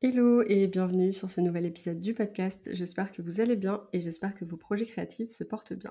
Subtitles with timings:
[0.00, 2.70] Hello et bienvenue sur ce nouvel épisode du podcast.
[2.72, 5.90] J'espère que vous allez bien et j'espère que vos projets créatifs se portent bien.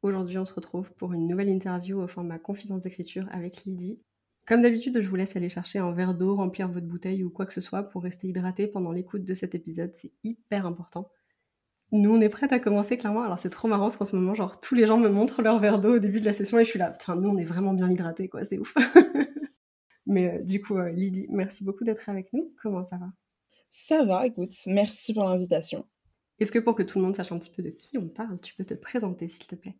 [0.00, 4.00] Aujourd'hui, on se retrouve pour une nouvelle interview au format confidence d'écriture avec Lydie.
[4.46, 7.44] Comme d'habitude, je vous laisse aller chercher un verre d'eau, remplir votre bouteille ou quoi
[7.44, 9.90] que ce soit pour rester hydraté pendant l'écoute de cet épisode.
[9.92, 11.10] C'est hyper important.
[11.90, 13.24] Nous, on est prête à commencer clairement.
[13.24, 15.58] Alors, c'est trop marrant parce qu'en ce moment, genre, tous les gens me montrent leur
[15.58, 17.44] verre d'eau au début de la session et je suis là, putain, nous, on est
[17.44, 18.74] vraiment bien hydratés, quoi, c'est ouf.
[20.06, 22.52] Mais euh, du coup, euh, Lydie, merci beaucoup d'être avec nous.
[22.62, 23.06] Comment ça va?
[23.70, 25.86] Ça va, écoute, merci pour l'invitation.
[26.38, 28.40] Est-ce que pour que tout le monde sache un petit peu de qui on parle,
[28.40, 29.76] tu peux te présenter, s'il te plaît?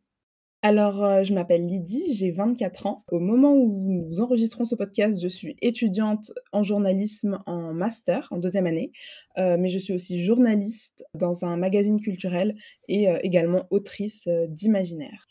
[0.64, 3.04] Alors, euh, je m'appelle Lydie, j'ai 24 ans.
[3.10, 8.38] Au moment où nous enregistrons ce podcast, je suis étudiante en journalisme en master, en
[8.38, 8.92] deuxième année,
[9.36, 12.54] mais je suis aussi journaliste dans un magazine culturel
[12.86, 15.26] et également autrice d'imaginaire.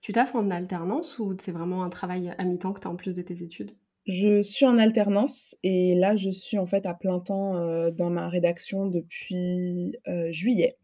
[0.00, 2.96] Tu taffes en alternance ou c'est vraiment un travail à mi-temps que tu as en
[2.96, 3.72] plus de tes études?
[4.06, 8.10] Je suis en alternance et là, je suis en fait à plein temps euh, dans
[8.10, 10.76] ma rédaction depuis euh, juillet.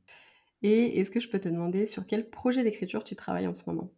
[0.62, 3.62] Et est-ce que je peux te demander sur quel projet d'écriture tu travailles en ce
[3.66, 3.90] moment?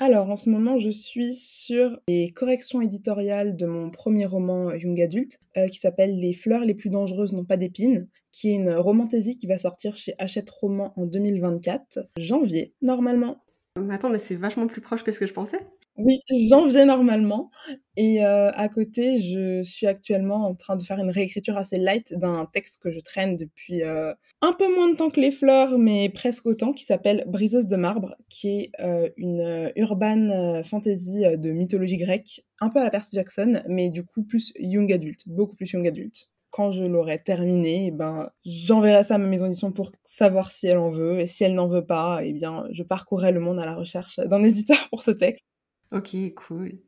[0.00, 4.76] Alors, en ce moment, je suis sur les corrections éditoriales de mon premier roman euh,
[4.76, 5.38] Young Adult,
[5.70, 9.46] qui s'appelle Les fleurs les plus dangereuses n'ont pas d'épines, qui est une romantaisie qui
[9.46, 13.44] va sortir chez Hachette Roman en 2024, janvier, normalement.
[13.90, 15.60] Attends, mais c'est vachement plus proche que ce que je pensais.
[15.96, 17.50] Oui, janvier normalement.
[17.96, 22.12] Et euh, à côté, je suis actuellement en train de faire une réécriture assez light
[22.18, 25.78] d'un texte que je traîne depuis euh, un peu moins de temps que les fleurs,
[25.78, 31.52] mais presque autant, qui s'appelle Briseuse de marbre, qui est euh, une urban fantasy de
[31.52, 35.54] mythologie grecque, un peu à la Percy Jackson, mais du coup plus young adulte, beaucoup
[35.54, 39.72] plus young adulte quand je l'aurai terminé, eh ben, j'enverrai ça à ma maison d'édition
[39.72, 41.18] pour savoir si elle en veut.
[41.18, 44.20] Et si elle n'en veut pas, eh bien, je parcourrai le monde à la recherche
[44.20, 45.48] d'un éditeur pour ce texte.
[45.94, 46.80] Ok, cool.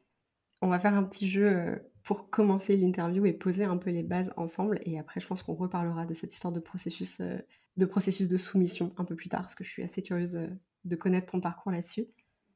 [0.62, 4.03] On va faire un petit jeu euh, pour commencer l'interview et poser un peu les
[4.03, 4.81] bases ensemble.
[4.84, 7.39] Et après, je pense qu'on reparlera de cette histoire de processus, euh,
[7.77, 10.49] de processus de soumission un peu plus tard, parce que je suis assez curieuse euh,
[10.84, 12.06] de connaître ton parcours là-dessus.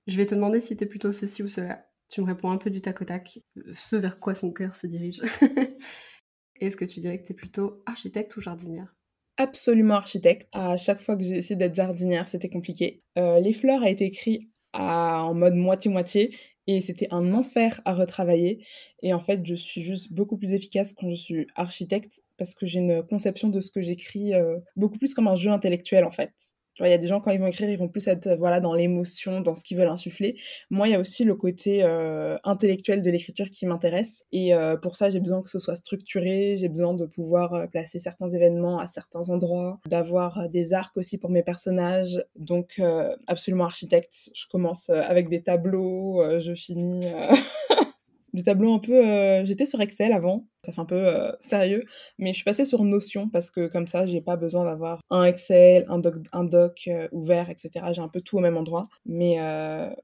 [0.09, 1.87] Je vais te demander si tu plutôt ceci ou cela.
[2.09, 3.39] Tu me réponds un peu du tac au tac,
[3.77, 5.22] ce vers quoi son cœur se dirige.
[6.60, 8.97] Est-ce que tu dirais que tu es plutôt architecte ou jardinière?
[9.37, 10.49] Absolument architecte.
[10.50, 13.05] À chaque fois que j'ai essayé d'être jardinière, c'était compliqué.
[13.15, 16.37] les fleurs a été écrit en mode moitié-moitié
[16.67, 18.65] et c'était un enfer à retravailler.
[19.03, 22.67] Et en fait, je suis juste beaucoup plus efficace quand je suis architecte parce que
[22.67, 26.11] j'ai une conception de ce que j'écris euh, beaucoup plus comme un jeu intellectuel en
[26.11, 26.33] fait
[26.79, 28.75] il y a des gens, quand ils vont écrire, ils vont plus être voilà, dans
[28.75, 30.37] l'émotion, dans ce qu'ils veulent insuffler.
[30.71, 34.25] Moi, il y a aussi le côté euh, intellectuel de l'écriture qui m'intéresse.
[34.33, 37.67] Et euh, pour ça, j'ai besoin que ce soit structuré, j'ai besoin de pouvoir euh,
[37.67, 42.25] placer certains événements à certains endroits, d'avoir des arcs aussi pour mes personnages.
[42.37, 42.81] Donc,
[43.27, 44.31] absolument architecte.
[44.35, 47.07] Je commence avec des tableaux, je finis...
[48.33, 49.07] des tableaux un peu.
[49.07, 51.83] Euh, j'étais sur Excel avant, ça fait un peu euh, sérieux,
[52.19, 55.25] mais je suis passée sur Notion parce que comme ça, j'ai pas besoin d'avoir un
[55.25, 57.71] Excel, un doc, un doc euh, ouvert, etc.
[57.93, 58.89] J'ai un peu tout au même endroit.
[59.07, 59.39] Mais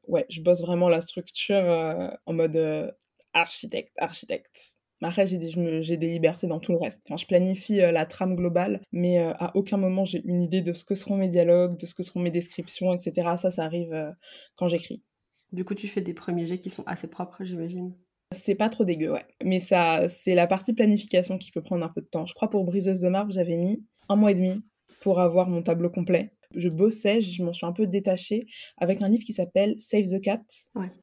[0.08, 2.94] ouais, je bosse vraiment la structure en mode
[3.32, 4.74] architecte, architecte.
[5.02, 7.02] Après, j'ai des, des libertés dans tout le reste.
[7.06, 10.84] Enfin, je planifie la trame globale, mais à aucun moment j'ai une idée de ce
[10.84, 13.36] que seront mes dialogues, de ce que seront mes descriptions, etc.
[13.36, 14.14] Ça, ça arrive
[14.56, 15.04] quand j'écris.
[15.52, 17.94] Du coup, tu fais des premiers jets qui sont assez propres, j'imagine.
[18.32, 19.24] C'est pas trop dégueu, ouais.
[19.44, 22.26] Mais ça, c'est la partie planification qui peut prendre un peu de temps.
[22.26, 24.64] Je crois pour Briseuse de Marbre, j'avais mis un mois et demi
[25.00, 26.35] pour avoir mon tableau complet.
[26.56, 28.46] Je bossais, je m'en suis un peu détachée
[28.78, 30.42] avec un livre qui s'appelle Save the Cat.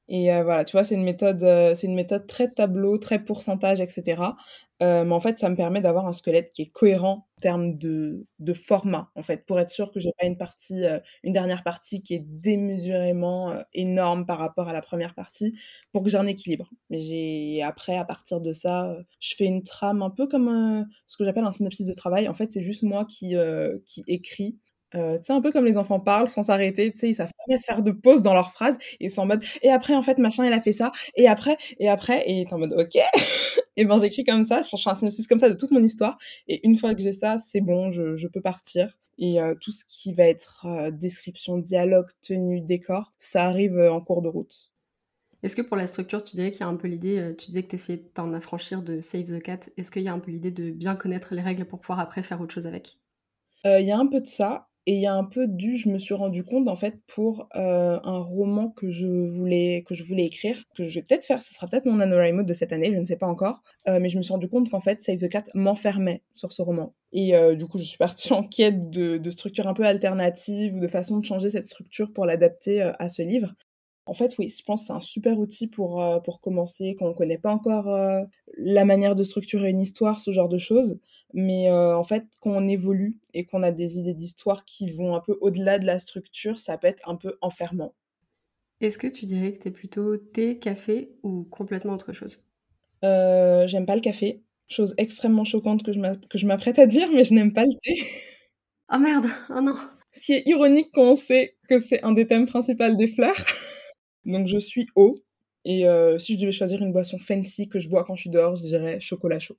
[0.09, 3.23] Et euh, voilà, tu vois, c'est une méthode, euh, c'est une méthode très tableau, très
[3.23, 4.21] pourcentage, etc.
[4.81, 7.77] Euh, mais en fait, ça me permet d'avoir un squelette qui est cohérent en termes
[7.77, 10.83] de, de format, en fait, pour être sûr que j'ai pas une partie,
[11.23, 15.57] une dernière partie qui est démesurément énorme par rapport à la première partie,
[15.94, 16.69] pour que j'ai un équilibre.
[16.89, 21.17] Mais j'ai après, à partir de ça, je fais une trame un peu comme ce
[21.17, 22.27] que j'appelle un synopsis de travail.
[22.27, 23.35] En fait, c'est juste moi qui,
[23.85, 24.57] qui écris
[24.95, 27.31] euh, tu sais, un peu comme les enfants parlent sans s'arrêter, tu sais, ils savent
[27.48, 30.04] pas faire de pause dans leurs phrases, et ils sont en mode, et après, en
[30.04, 32.95] fait, machin, il a fait ça, et après, et après, et t'es en mode, ok,
[33.78, 36.18] et ben j'écris comme ça, je fais un synopsis comme ça de toute mon histoire,
[36.48, 38.98] et une fois que j'ai ça, c'est bon, je, je, peux partir.
[39.19, 44.01] Et euh, tout ce qui va être euh, description, dialogue, tenue, décor, ça arrive en
[44.01, 44.72] cours de route.
[45.44, 47.63] Est-ce que pour la structure, tu dirais qu'il y a un peu l'idée, tu disais
[47.63, 50.19] que tu essayais de t'en affranchir de Save the Cat, est-ce qu'il y a un
[50.19, 52.98] peu l'idée de bien connaître les règles pour pouvoir après faire autre chose avec?
[53.66, 55.89] Il y a un peu de ça et il y a un peu du je
[55.89, 60.03] me suis rendu compte en fait pour euh, un roman que je voulais que je
[60.03, 62.91] voulais écrire que je vais peut-être faire ce sera peut-être mon NaNoWriMo de cette année
[62.94, 63.62] je ne sais pas encore.
[63.88, 66.62] Euh, mais je me suis rendu compte qu'en fait Save the Cat m'enfermait sur ce
[66.62, 66.94] roman.
[67.13, 70.75] Et euh, du coup je suis partie en quête de, de structures un peu alternatives
[70.75, 73.53] ou de façon de changer cette structure pour l'adapter à ce livre
[74.05, 77.09] en fait, oui, je pense que c'est un super outil pour, pour commencer, quand on
[77.09, 77.88] ne connaît pas encore
[78.57, 81.00] la manière de structurer une histoire, ce genre de choses.
[81.33, 85.15] Mais euh, en fait, quand on évolue et qu'on a des idées d'histoire qui vont
[85.15, 87.95] un peu au-delà de la structure, ça peut être un peu enfermant.
[88.81, 92.44] Est-ce que tu dirais que tu es plutôt thé, café ou complètement autre chose?
[93.03, 94.44] Euh, J'aime pas le café.
[94.67, 98.03] Chose extrêmement choquante que je m'apprête à dire, mais je n'aime pas le thé.
[98.91, 99.75] Oh merde, oh non
[100.11, 103.35] Ce qui est ironique quand on sait que c'est un des thèmes principaux des fleurs.
[104.25, 105.23] Donc je suis eau.
[105.65, 108.29] Et euh, si je devais choisir une boisson fancy que je bois quand je suis
[108.29, 109.57] dehors, je dirais chocolat chaud.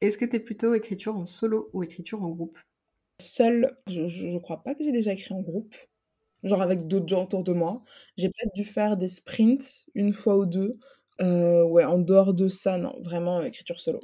[0.00, 2.58] Est-ce que tu es plutôt écriture en solo ou écriture en groupe?
[3.20, 5.74] Seul, je, je, crois pas que j'ai déjà écrit en groupe.
[6.42, 7.82] Genre avec d'autres gens autour de moi.
[8.16, 10.78] J'ai peut-être dû faire des sprints une fois ou deux.
[11.20, 14.00] Euh, ouais, en dehors de ça, non, vraiment écriture solo.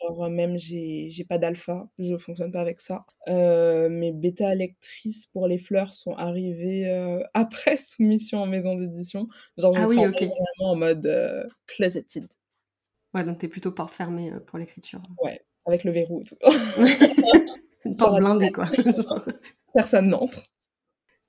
[0.00, 3.04] Genre même j'ai pas d'alpha, je fonctionne pas avec ça.
[3.28, 9.28] Euh, mes bêta lectrices pour les fleurs sont arrivées euh, après soumission en maison d'édition.
[9.58, 12.28] Genre ah oui, vraiment en mode closeted.
[13.14, 15.02] Ouais, donc t'es plutôt porte fermée euh, pour l'écriture.
[15.22, 16.36] Ouais, avec le verrou et tout.
[17.84, 18.68] Une porte blindée, quoi.
[19.74, 20.42] Personne n'entre.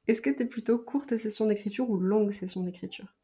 [0.07, 3.15] Est-ce que t'es plutôt courte session d'écriture ou longue session d'écriture?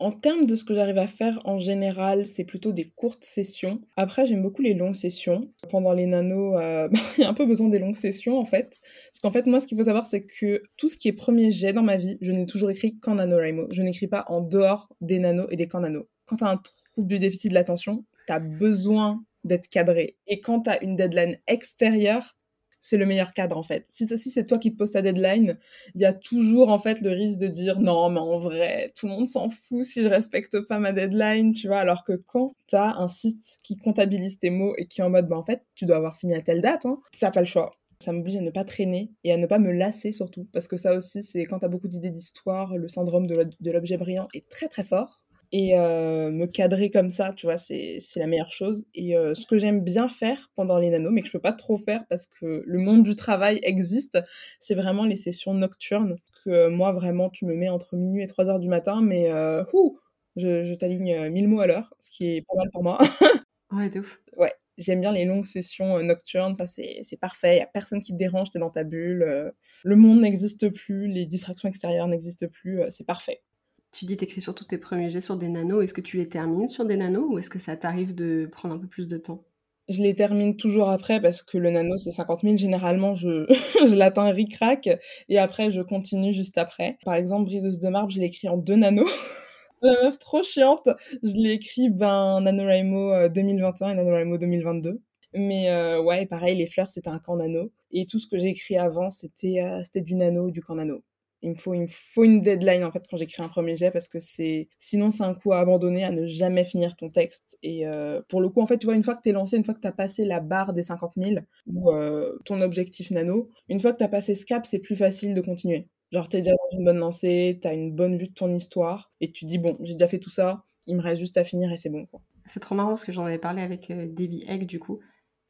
[0.00, 3.82] En termes de ce que j'arrive à faire en général, c'est plutôt des courtes sessions.
[3.96, 5.52] Après, j'aime beaucoup les longues sessions.
[5.68, 6.88] Pendant les nanos, euh,
[7.18, 8.78] il y a un peu besoin des longues sessions en fait.
[9.12, 11.50] Parce qu'en fait, moi, ce qu'il faut savoir, c'est que tout ce qui est premier
[11.50, 13.68] jet dans ma vie, je n'ai toujours écrit qu'en NaNoWriMo.
[13.72, 16.06] Je n'écris pas en dehors des nanos et des camps nanos.
[16.24, 20.16] Quand tu as un trouble du déficit de l'attention, tu as besoin d'être cadré.
[20.26, 22.36] Et quand tu as une deadline extérieure,
[22.80, 23.84] c'est le meilleur cadre en fait.
[23.88, 25.58] Si, si c'est toi qui te poses ta deadline,
[25.94, 29.06] il y a toujours en fait le risque de dire non, mais en vrai, tout
[29.06, 31.78] le monde s'en fout si je respecte pas ma deadline, tu vois.
[31.78, 35.10] Alors que quand tu as un site qui comptabilise tes mots et qui est en
[35.10, 37.46] mode, bah en fait, tu dois avoir fini à telle date, hein, t'as pas le
[37.46, 37.72] choix.
[38.02, 40.48] Ça m'oblige à ne pas traîner et à ne pas me lasser surtout.
[40.52, 44.26] Parce que ça aussi, c'est quand t'as beaucoup d'idées d'histoire, le syndrome de l'objet brillant
[44.32, 45.22] est très très fort
[45.52, 48.84] et euh, me cadrer comme ça, tu vois, c'est la meilleure chose.
[48.94, 51.52] Et euh, ce que j'aime bien faire pendant les nanos, mais que je peux pas
[51.52, 54.18] trop faire parce que le monde du travail existe,
[54.60, 56.16] c'est vraiment les sessions nocturnes.
[56.44, 59.32] Que euh, moi, vraiment, tu me mets entre minuit et 3 heures du matin, mais
[59.72, 59.98] ouh,
[60.36, 62.98] je, je t'aligne 1000 mots à l'heure, ce qui est pas mal pour moi.
[63.72, 64.20] ouais, de ouf.
[64.36, 68.12] Ouais, j'aime bien les longues sessions nocturnes, ça c'est parfait, il y a personne qui
[68.12, 69.52] te dérange, t'es dans ta bulle,
[69.82, 73.42] le monde n'existe plus, les distractions extérieures n'existent plus, c'est parfait.
[73.92, 75.82] Tu dis t'écris surtout tes premiers jets sur des nanos.
[75.82, 78.74] Est-ce que tu les termines sur des nanos ou est-ce que ça t'arrive de prendre
[78.74, 79.44] un peu plus de temps?
[79.88, 82.56] Je les termine toujours après parce que le nano c'est 50 000.
[82.56, 83.46] Généralement, je,
[83.86, 84.88] je l'atteins ric-rac
[85.28, 86.98] et après je continue juste après.
[87.04, 89.10] Par exemple, Briseuse de marbre, je l'ai écrit en deux nanos.
[89.82, 90.88] La meuf trop chiante.
[91.22, 95.00] Je l'ai écrit ben NaNoWriMo 2021 euh, et NaNoWriMo 2022.
[95.34, 97.72] Mais euh, ouais, pareil, les fleurs, c'était un camp nano.
[97.92, 101.02] Et tout ce que j'ai écrit avant, c'était euh, c'était du nano du camp nano
[101.42, 104.08] il me faut, il faut une deadline en fait quand j'écris un premier jet parce
[104.08, 107.58] que c'est sinon c'est un coup à abandonner à ne jamais finir ton texte.
[107.62, 109.64] Et euh, pour le coup en fait tu vois une fois que t'es lancé une
[109.64, 113.80] fois que t'as passé la barre des 50 000 ou euh, ton objectif nano une
[113.80, 115.88] fois que t'as passé ce cap c'est plus facile de continuer.
[116.12, 119.32] Genre t'es déjà dans une bonne lancée t'as une bonne vue de ton histoire et
[119.32, 121.76] tu dis bon j'ai déjà fait tout ça il me reste juste à finir et
[121.76, 122.20] c'est bon quoi.
[122.46, 125.00] C'est trop marrant parce que j'en avais parlé avec euh, Debbie Egg du coup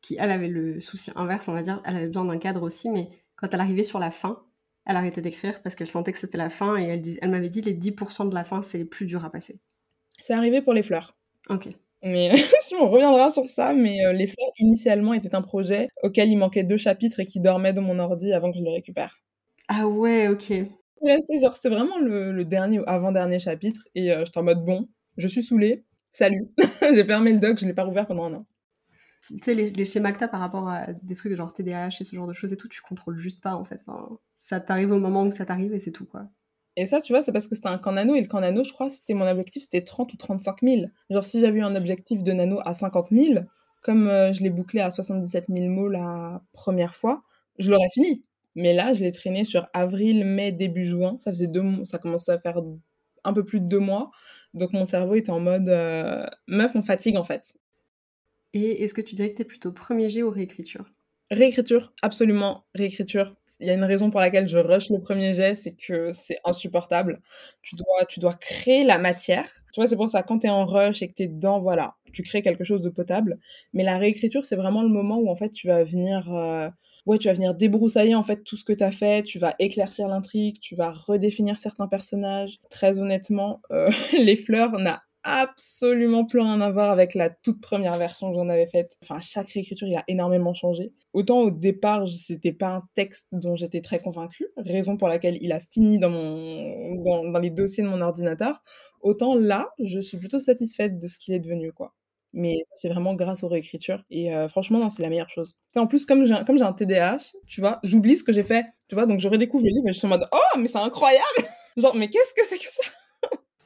[0.03, 1.83] qui elle avait le souci inverse on va dire.
[1.85, 4.43] Elle avait besoin d'un cadre aussi mais quand elle arrivait sur la fin
[4.87, 7.63] elle arrêtait d'écrire parce qu'elle sentait que c'était la fin et elle, elle m'avait dit
[7.63, 9.61] les 10% de la fin, c'est les plus dur à passer.
[10.19, 11.17] C'est arrivé pour les fleurs.
[11.49, 11.69] Ok.
[12.03, 12.31] Mais
[12.81, 16.65] on reviendra sur ça, mais euh, les fleurs initialement étaient un projet auquel il manquait
[16.65, 19.19] deux chapitres et qui dormait dans mon ordi avant que je le récupère.
[19.69, 20.45] Ah ouais, ok.
[20.47, 24.89] c'est genre c'était vraiment le, dernier ou avant-dernier chapitre et euh, j'étais en mode bon,
[25.17, 26.49] je suis saoulée, salut.
[26.95, 28.47] J'ai fermé le doc, je l'ai pas rouvert pendant un an
[29.31, 32.05] tu sais, les, schémas que t'as par rapport à des trucs de genre TDAH et
[32.05, 33.81] ce genre de choses et tout, tu contrôles juste pas en fait.
[34.35, 36.29] ça t'arrive au moment où ça t'arrive et c'est tout quoi.
[36.77, 38.65] Et ça, tu vois, c'est parce que c'était un camp nano et le camp nano,
[38.65, 40.87] je crois, c'était mon objectif, c'était 30 ou 35 000.
[41.11, 43.45] Genre, si j'avais eu un objectif de nano à 50 000,
[43.83, 47.23] comme euh, je l'ai bouclé à 77 000 mots la première fois,
[47.59, 48.25] je l'aurais fini.
[48.55, 51.17] Mais là, je l'ai traîné sur avril, mai, début juin.
[51.19, 52.61] Ça faisait deux mois, ça commençait à faire
[53.25, 54.11] un peu plus de deux mois.
[54.55, 57.55] Donc mon cerveau était en mode euh, meuf, on fatigue en fait.
[58.55, 60.85] Et est-ce que tu dirais que tu es plutôt premier jet ou réécriture?
[61.31, 63.37] Réécriture, absolument, réécriture.
[63.61, 66.39] Il y a une raison pour laquelle je rush le premier jet, c'est que c'est
[66.45, 67.21] insupportable.
[67.63, 69.49] Tu dois tu dois créer la matière.
[69.73, 71.61] Tu vois, c'est pour ça, quand tu es en rush et que tu es dedans,
[71.61, 73.39] voilà, tu crées quelque chose de potable.
[73.73, 76.33] Mais la réécriture, c'est vraiment le moment où, en fait, tu vas venir...
[76.35, 76.69] Euh,
[77.07, 79.55] ouais, tu vas venir débroussailler en fait tout ce que tu as fait, tu vas
[79.59, 82.59] éclaircir l'intrigue, tu vas redéfinir certains personnages.
[82.71, 87.97] Très honnêtement, euh, Les Fleurs n'a absolument plus rien à voir avec la toute première
[87.97, 88.97] version que j'en avais faite.
[89.03, 90.93] Enfin, chaque réécriture, il a énormément changé.
[91.13, 95.53] Autant au départ, c'était pas un texte dont j'étais très convaincue, raison pour laquelle il
[95.53, 96.95] a fini dans, mon,
[97.31, 98.63] dans, les dossiers de mon ordinateur.
[99.03, 101.95] Autant là, je suis plutôt satisfaite de ce qu'il est devenu, quoi.
[102.33, 104.05] Mais c'est vraiment grâce aux réécritures.
[104.09, 105.57] Et euh, franchement, c'est la meilleure chose.
[105.77, 108.67] en plus, comme j'ai, comme j'ai un TDAH, tu vois, j'oublie ce que j'ai fait.
[108.89, 110.79] Tu vois, donc je redécouvre le livre et je suis en mode «Oh, mais c'est
[110.79, 111.25] incroyable!»
[111.77, 112.83] Genre, mais qu'est-ce que c'est que ça?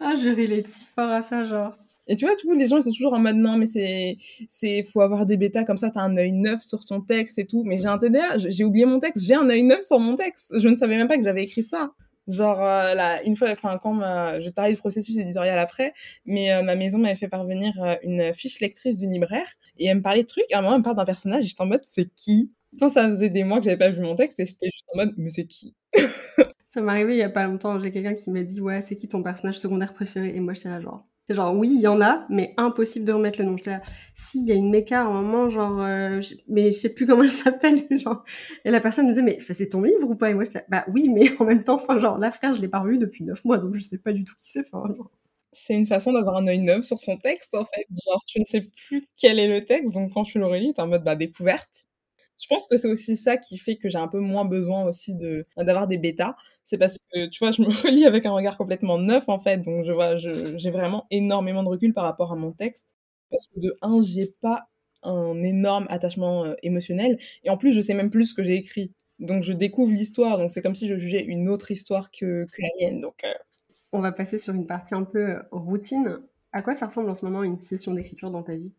[0.01, 1.77] Ah, je relate si fort à ça, genre.
[2.07, 4.19] Et tu vois, tu vois, les gens, ils sont toujours en mode non, mais c'est,
[4.49, 7.47] c'est, faut avoir des bêtas comme ça, t'as un œil neuf sur ton texte et
[7.47, 7.65] tout.
[7.65, 10.53] Mais j'ai un TDA, j'ai oublié mon texte, j'ai un œil neuf sur mon texte.
[10.59, 11.93] Je ne savais même pas que j'avais écrit ça.
[12.29, 14.01] Genre, euh, là, une fois, enfin, quand
[14.41, 15.93] je parlais du processus éditorial après,
[16.27, 19.47] mais euh, ma maison m'avait fait parvenir euh, une fiche lectrice du libraire
[19.79, 20.51] et elle me parlait de trucs.
[20.53, 22.53] À un moment, elle me parle d'un personnage et j'étais en mode, c'est qui?
[22.77, 24.99] Enfin, ça faisait des mois que j'avais pas vu mon texte et j'étais juste en
[24.99, 25.75] mode, mais c'est qui?
[26.75, 28.97] Ça m'est arrivé il y a pas longtemps, j'ai quelqu'un qui m'a dit ouais c'est
[28.97, 30.35] qui ton personnage secondaire préféré?
[30.35, 33.39] Et moi j'étais là genre genre oui il y en a mais impossible de remettre
[33.39, 33.57] le nom.
[33.57, 33.81] J'étais là
[34.17, 37.07] si il y a une méca à un moment genre euh, mais je sais plus
[37.07, 38.25] comment elle s'appelle genre.
[38.65, 40.31] Et la personne me disait mais c'est ton livre ou pas?
[40.31, 42.67] Et moi j'étais bah oui mais en même temps enfin genre la frère je l'ai
[42.69, 44.65] pas relu depuis neuf mois donc je sais pas du tout qui c'est
[45.53, 47.87] c'est une façon d'avoir un œil neuf sur son texte en fait.
[48.05, 50.83] Genre tu ne sais plus quel est le texte donc quand tu le relis t'es
[50.83, 51.87] en mode bah découverte
[52.45, 55.15] je pense que c'est aussi ça qui fait que j'ai un peu moins besoin aussi
[55.15, 56.37] de d'avoir des bêtas.
[56.63, 59.63] C'est parce que, tu vois, je me relis avec un regard complètement neuf, en fait.
[59.63, 62.95] Donc, je vois, j'ai vraiment énormément de recul par rapport à mon texte.
[63.31, 64.67] Parce que de un, j'ai pas
[65.03, 67.19] un énorme attachement euh, émotionnel.
[67.45, 68.93] Et en plus, je sais même plus ce que j'ai écrit.
[69.21, 70.37] Donc, je découvre l'histoire.
[70.37, 73.01] Donc, c'est comme si je jugeais une autre histoire que, la mienne.
[73.01, 73.33] Donc, euh,
[73.93, 76.19] On va passer sur une partie un peu euh, routine.
[76.53, 78.75] À quoi ça ressemble en ce moment une session d'écriture dans ta vie?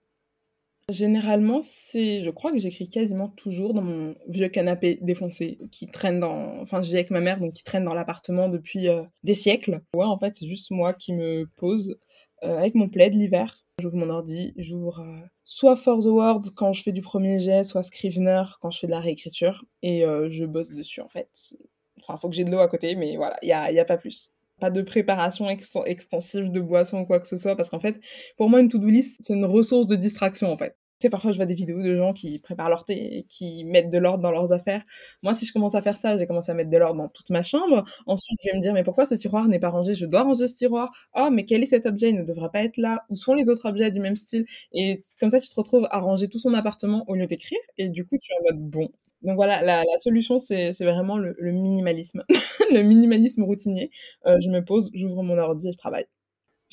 [0.92, 6.20] Généralement, c'est, je crois que j'écris quasiment toujours dans mon vieux canapé défoncé qui traîne
[6.20, 9.34] dans, enfin, je vis avec ma mère donc qui traîne dans l'appartement depuis euh, des
[9.34, 9.82] siècles.
[9.96, 11.98] Ouais, en fait, c'est juste moi qui me pose
[12.44, 13.66] euh, avec mon plaid l'hiver.
[13.82, 17.64] J'ouvre mon ordi, j'ouvre euh, soit For the Words quand je fais du premier jet,
[17.64, 21.56] soit Scrivener quand je fais de la réécriture et je bosse dessus en fait.
[22.00, 23.86] Enfin, faut que j'ai de l'eau à côté, mais voilà, il y a, y a
[23.86, 27.80] pas plus pas de préparation extensive de boisson ou quoi que ce soit, parce qu'en
[27.80, 28.00] fait,
[28.38, 30.76] pour moi, une to-do list, c'est une ressource de distraction, en fait.
[31.00, 33.66] Tu sais, parfois, je vois des vidéos de gens qui préparent leur thé et qui
[33.66, 34.84] mettent de l'ordre dans leurs affaires.
[35.24, 37.30] Moi, si je commence à faire ça, j'ai commencé à mettre de l'ordre dans toute
[37.32, 37.84] ma chambre.
[38.06, 39.94] Ensuite, je vais me dire, mais pourquoi ce tiroir n'est pas rangé?
[39.94, 40.92] Je dois ranger ce tiroir.
[41.16, 42.10] Oh, mais quel est cet objet?
[42.10, 43.04] Il ne devrait pas être là.
[43.10, 44.46] Où sont les autres objets du même style?
[44.74, 47.60] Et comme ça, tu te retrouves à ranger tout son appartement au lieu d'écrire.
[47.78, 48.90] Et du coup, tu es en mode, bon,
[49.26, 52.24] donc voilà, la, solution, c'est vraiment le, minimalisme.
[52.72, 53.90] le minimalisme routinier.
[54.28, 56.06] Euh, je me pose, j'ouvre mon ordi et je travaille.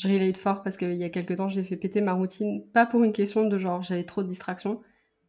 [0.02, 2.87] Je relate fort parce qu'il y a quelques temps, j'ai fait péter ma routine, pas
[2.87, 4.80] pour une question de genre j'avais trop de distractions,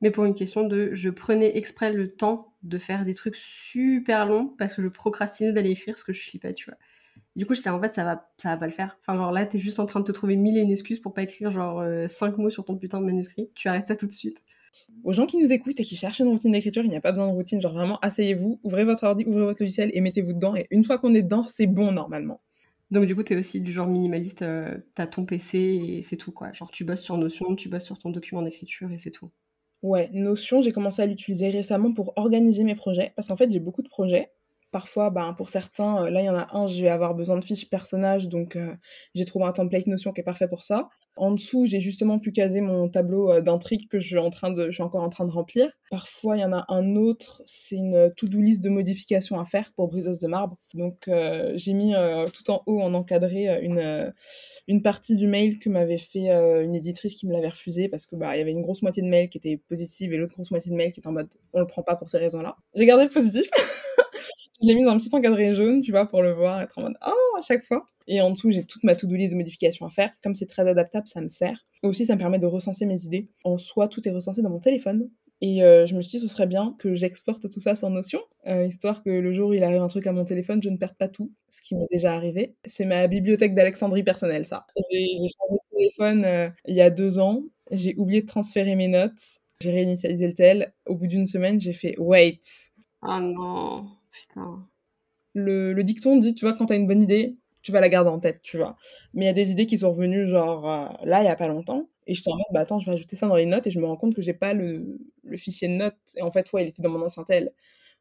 [0.02, 4.26] mais pour une question de je prenais exprès le temps de faire des trucs super
[4.26, 6.78] longs parce que je procrastinais d'aller écrire ce que je lis pas, tu vois.
[7.36, 8.98] Du coup, j'étais en fait, ça va, ça va pas le faire.
[9.02, 11.14] Enfin, genre là, t'es juste en train de te trouver mille et une excuses pour
[11.14, 13.50] pas écrire genre euh, cinq mots sur ton putain de manuscrit.
[13.56, 14.40] Tu arrêtes ça tout de suite
[15.04, 17.12] aux gens qui nous écoutent et qui cherchent une routine d'écriture, il n'y a pas
[17.12, 17.62] besoin de routine.
[17.62, 20.56] Genre vraiment, asseyez-vous, ouvrez votre ordi, ouvrez votre logiciel et mettez-vous dedans.
[20.56, 22.42] Et une fois qu'on est dedans, c'est bon normalement.
[22.94, 26.02] Donc du coup, tu es aussi du genre minimaliste, tu euh, t'as ton PC et
[26.04, 26.52] c'est tout quoi.
[26.52, 29.32] Genre tu bosses sur Notion, tu bosses sur ton document d'écriture et c'est tout.
[29.82, 33.60] Ouais, Notion, j'ai commencé à l'utiliser récemment pour organiser mes projets parce qu'en fait, j'ai
[33.60, 34.32] beaucoup de projets
[34.74, 37.38] Parfois, ben, pour certains, euh, là, il y en a un, je vais avoir besoin
[37.38, 38.74] de fiches personnages, donc euh,
[39.14, 40.90] j'ai trouvé un template Notion qui est parfait pour ça.
[41.16, 44.50] En dessous, j'ai justement pu caser mon tableau euh, d'intrigue que je suis, en train
[44.50, 45.70] de, je suis encore en train de remplir.
[45.92, 49.72] Parfois, il y en a un autre, c'est une to-do list de modifications à faire
[49.76, 50.58] pour Briseuse de Marbre.
[50.74, 51.08] Donc,
[51.54, 51.94] j'ai mis
[52.34, 54.12] tout en haut, en encadré, une,
[54.68, 56.32] une partie du mail que m'avait fait
[56.64, 59.04] une éditrice qui me l'avait refusé parce que bah, il y avait une grosse moitié
[59.04, 61.30] de mail qui était positive et l'autre grosse moitié de mail qui était en mode
[61.54, 62.56] on le prend pas pour ces raisons-là.
[62.74, 63.48] J'ai gardé le positif.
[64.62, 66.84] Je l'ai mis dans un petit encadré jaune, tu vois, pour le voir, être en
[66.84, 67.86] mode oh à chaque fois.
[68.08, 70.12] Et en dessous, j'ai toute ma to-do list de modifications à faire.
[70.22, 71.66] Comme c'est très adaptable, ça me sert.
[71.82, 73.30] Aussi, ça me permet de recenser mes idées.
[73.44, 75.10] En soi, tout est recensé dans mon téléphone.
[75.42, 78.22] Et euh, je me suis dit, ce serait bien que j'exporte tout ça sans Notion,
[78.48, 80.78] euh, histoire que le jour où il arrive un truc à mon téléphone, je ne
[80.78, 82.56] perde pas tout, ce qui m'est déjà arrivé.
[82.64, 84.66] C'est ma bibliothèque d'Alexandrie personnelle, ça.
[84.90, 87.44] J'ai changé de téléphone euh, il y a deux ans.
[87.72, 89.20] J'ai oublié de transférer mes notes.
[89.62, 90.74] J'ai réinitialisé le tel.
[90.86, 92.40] Au bout d'une semaine, j'ai fait wait.
[93.02, 93.88] Oh non.
[94.14, 94.68] Putain.
[95.34, 98.20] Le, dicton dit, tu vois, quand t'as une bonne idée, tu vas la garder en
[98.20, 98.78] tête, tu vois.
[99.14, 101.36] Mais il y a des idées qui sont revenues, genre, euh, là, il y a
[101.36, 101.90] pas longtemps.
[102.08, 103.80] Et j'étais en mode, bah attends, je vais ajouter ça dans les notes et je
[103.80, 105.96] me rends compte que j'ai pas le, le fichier de notes.
[106.18, 107.54] Et en fait, ouais, il était dans mon ancien tel.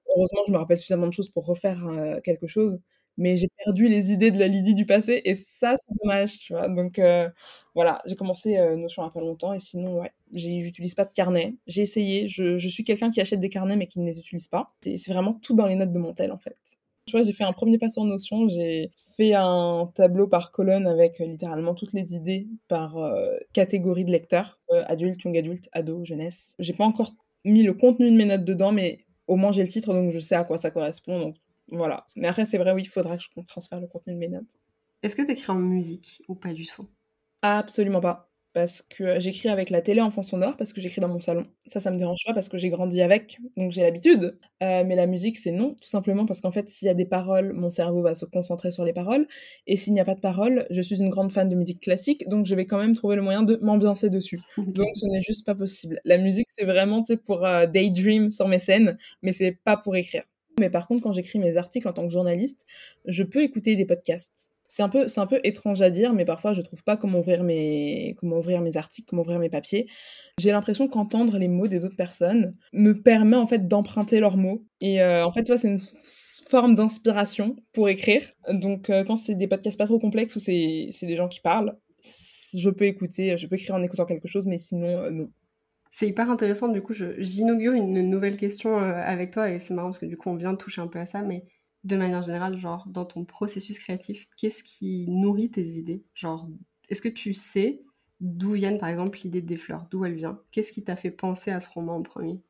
[0.09, 2.81] Heureusement, je me rappelle suffisamment de choses pour refaire euh, quelque chose.
[3.19, 6.53] Mais j'ai perdu les idées de la Lydie du passé et ça, c'est dommage, tu
[6.55, 6.69] vois.
[6.69, 7.29] Donc euh,
[7.75, 11.05] voilà, j'ai commencé euh, Notion il n'y a pas longtemps et sinon, ouais, j'utilise pas
[11.05, 11.55] de carnet.
[11.67, 14.49] J'ai essayé, je, je suis quelqu'un qui achète des carnets mais qui ne les utilise
[14.49, 14.73] pas.
[14.83, 16.57] C'est vraiment tout dans les notes de mon tel en fait.
[17.07, 20.87] Tu vois, j'ai fait un premier pas sur Notion, j'ai fait un tableau par colonne
[20.87, 22.97] avec euh, littéralement toutes les idées par
[23.53, 26.55] catégorie de lecteur, euh, adulte, young adulte, ado, jeunesse.
[26.59, 27.13] J'ai pas encore
[27.45, 30.19] mis le contenu de mes notes dedans, mais au moins j'ai le titre, donc je
[30.19, 31.35] sais à quoi ça correspond,
[31.69, 32.07] voilà.
[32.17, 34.59] Mais après, c'est vrai, oui, il faudra que je transfère le contenu de mes notes.
[35.03, 36.89] Est-ce que tu écris en musique ou pas du tout?
[37.43, 41.09] Absolument pas parce que j'écris avec la télé en fond sonore, parce que j'écris dans
[41.09, 41.47] mon salon.
[41.67, 44.39] Ça, ça me dérange pas parce que j'ai grandi avec, donc j'ai l'habitude.
[44.63, 47.07] Euh, mais la musique, c'est non, tout simplement parce qu'en fait, s'il y a des
[47.07, 49.27] paroles, mon cerveau va se concentrer sur les paroles.
[49.67, 52.29] Et s'il n'y a pas de paroles, je suis une grande fan de musique classique,
[52.29, 54.41] donc je vais quand même trouver le moyen de m'ambiancer dessus.
[54.59, 56.01] Donc ce n'est juste pas possible.
[56.05, 60.25] La musique, c'est vraiment pour euh, daydream sur mes scènes, mais c'est pas pour écrire.
[60.59, 62.67] Mais par contre, quand j'écris mes articles en tant que journaliste,
[63.07, 64.53] je peux écouter des podcasts.
[64.69, 67.45] C'est un peu un peu étrange à dire mais parfois je trouve pas comment ouvrir
[67.45, 69.87] mes comment ouvrir mes articles comment ouvrir mes papiers.
[70.41, 74.65] J'ai l'impression qu'entendre les mots des autres personnes me permet en fait d'emprunter leurs mots.
[74.81, 75.81] Et euh, en fait tu vois c'est une
[76.49, 78.23] forme d'inspiration pour écrire.
[78.49, 81.41] Donc euh, quand c'est des podcasts pas trop complexes ou c'est c'est des gens qui
[81.41, 81.77] parlent
[82.55, 85.29] je peux écouter je peux écrire en écoutant quelque chose mais sinon euh, non
[85.93, 89.99] c'est hyper intéressant, du coup, j'inaugure une nouvelle question avec toi, et c'est marrant parce
[89.99, 91.45] que du coup, on vient de toucher un peu à ça, mais
[91.85, 96.03] de manière générale, genre dans ton processus créatif, qu'est-ce qui nourrit tes idées?
[96.15, 96.49] Genre,
[96.89, 97.83] est-ce que tu sais
[98.21, 99.87] d'où viennent par exemple l'idée des fleurs?
[99.91, 100.41] D'où elle vient?
[100.51, 102.41] Qu'est-ce qui t'a fait penser à ce roman en premier?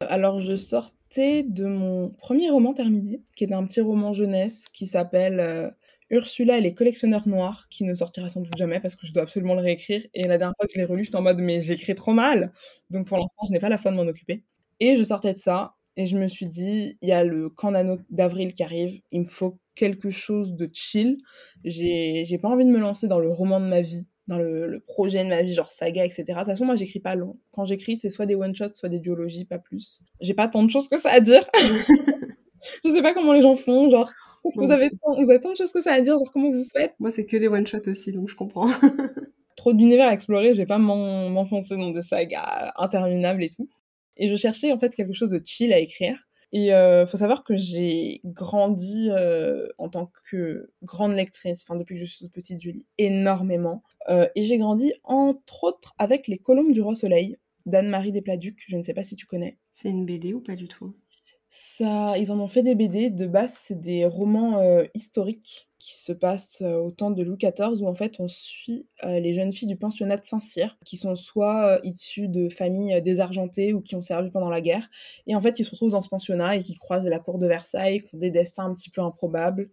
[0.00, 4.86] Alors, je sortais de mon premier roman terminé, qui est un petit roman jeunesse qui
[4.86, 5.70] s'appelle euh,
[6.10, 9.24] Ursula et les collectionneurs noirs, qui ne sortira sans doute jamais parce que je dois
[9.24, 10.06] absolument le réécrire.
[10.14, 12.52] Et la dernière fois que je l'ai relu, j'étais en mode mais j'écris trop mal
[12.90, 14.42] Donc pour l'instant, je n'ai pas la foi de m'en occuper.
[14.80, 17.72] Et je sortais de ça, et je me suis dit, il y a le camp
[18.10, 21.18] d'avril qui arrive, il me faut quelque chose de chill.
[21.64, 25.24] J'ai pas envie de me lancer dans le roman de ma vie, dans le, projet
[25.24, 26.24] de ma vie, genre saga, etc.
[26.26, 27.38] De toute façon, moi, j'écris pas long.
[27.52, 30.02] Quand j'écris, c'est soit des one-shots, soit des duologies, pas plus.
[30.20, 31.48] J'ai pas tant de choses que ça à dire.
[32.84, 34.10] je sais pas comment les gens font, genre,
[34.54, 36.66] vous avez, tant, vous avez tant de choses que ça à dire, genre, comment vous
[36.72, 36.94] faites?
[36.98, 38.68] Moi, c'est que des one-shots aussi, donc je comprends.
[39.56, 43.68] Trop d'univers à explorer, je vais pas m'enfoncer dans des sagas interminables et tout.
[44.16, 46.26] Et je cherchais en fait quelque chose de chill à écrire.
[46.52, 51.96] Et euh, faut savoir que j'ai grandi euh, en tant que grande lectrice, enfin depuis
[51.96, 53.82] que je suis toute petite, je lis énormément.
[54.08, 58.76] Euh, et j'ai grandi entre autres avec Les Colombes du Roi Soleil d'Anne-Marie Despladuc, je
[58.76, 59.58] ne sais pas si tu connais.
[59.72, 60.94] C'est une BD ou pas du tout?
[61.48, 63.10] Ça, ils en ont fait des BD.
[63.10, 67.36] De base, c'est des romans euh, historiques qui se passent euh, au temps de Louis
[67.36, 70.96] XIV, où en fait on suit euh, les jeunes filles du pensionnat de Saint-Cyr, qui
[70.96, 74.90] sont soit issues de familles désargentées ou qui ont servi pendant la guerre,
[75.28, 77.46] et en fait ils se retrouvent dans ce pensionnat et qui croisent la cour de
[77.46, 79.70] Versailles, qui ont des destins un petit peu improbables,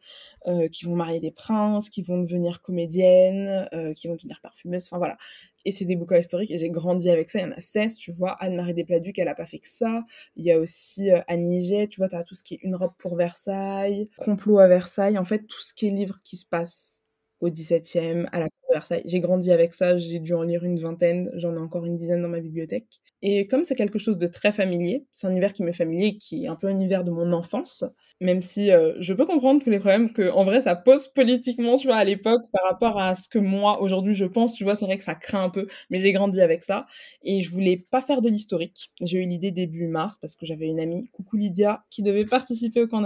[0.72, 5.18] qui vont marier des princes, qui vont devenir comédiennes, qui vont devenir parfumeuses, enfin voilà
[5.66, 7.40] et c'est des bouquins historiques et j'ai grandi avec ça.
[7.40, 8.32] Il y en a 16, tu vois.
[8.40, 10.04] Anne-Marie Despladuc, elle a pas fait que ça.
[10.36, 12.76] Il y a aussi euh, Annie tu vois, tu as tout ce qui est Une
[12.76, 15.92] robe pour Versailles, Complot à Versailles, en fait, tout ce qui est
[16.24, 17.04] qui se passe
[17.40, 19.02] au 17e, à la cour de Versailles.
[19.06, 22.22] J'ai grandi avec ça, j'ai dû en lire une vingtaine, j'en ai encore une dizaine
[22.22, 23.02] dans ma bibliothèque.
[23.22, 26.46] Et comme c'est quelque chose de très familier, c'est un univers qui m'est familier, qui
[26.46, 27.84] est un peu un univers de mon enfance,
[28.22, 31.78] même si euh, je peux comprendre tous les problèmes que, en vrai, ça pose politiquement,
[31.78, 34.76] tu vois, à l'époque, par rapport à ce que moi, aujourd'hui, je pense, tu vois,
[34.76, 36.86] c'est vrai que ça craint un peu, mais j'ai grandi avec ça,
[37.24, 38.92] et je voulais pas faire de l'historique.
[39.02, 42.82] J'ai eu l'idée début mars, parce que j'avais une amie, coucou Lydia, qui devait participer
[42.82, 43.04] au camp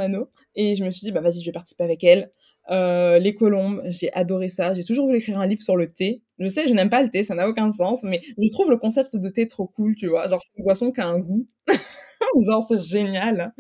[0.56, 2.32] et je me suis dit, bah vas-y, je vais participer avec elle.
[2.70, 4.74] Euh, les colombes, j'ai adoré ça.
[4.74, 6.22] J'ai toujours voulu écrire un livre sur le thé.
[6.40, 8.78] Je sais, je n'aime pas le thé, ça n'a aucun sens, mais je trouve le
[8.78, 10.28] concept de thé trop cool, tu vois.
[10.28, 11.48] Genre, c'est une boisson qui a un goût.
[12.42, 13.54] genre, c'est génial.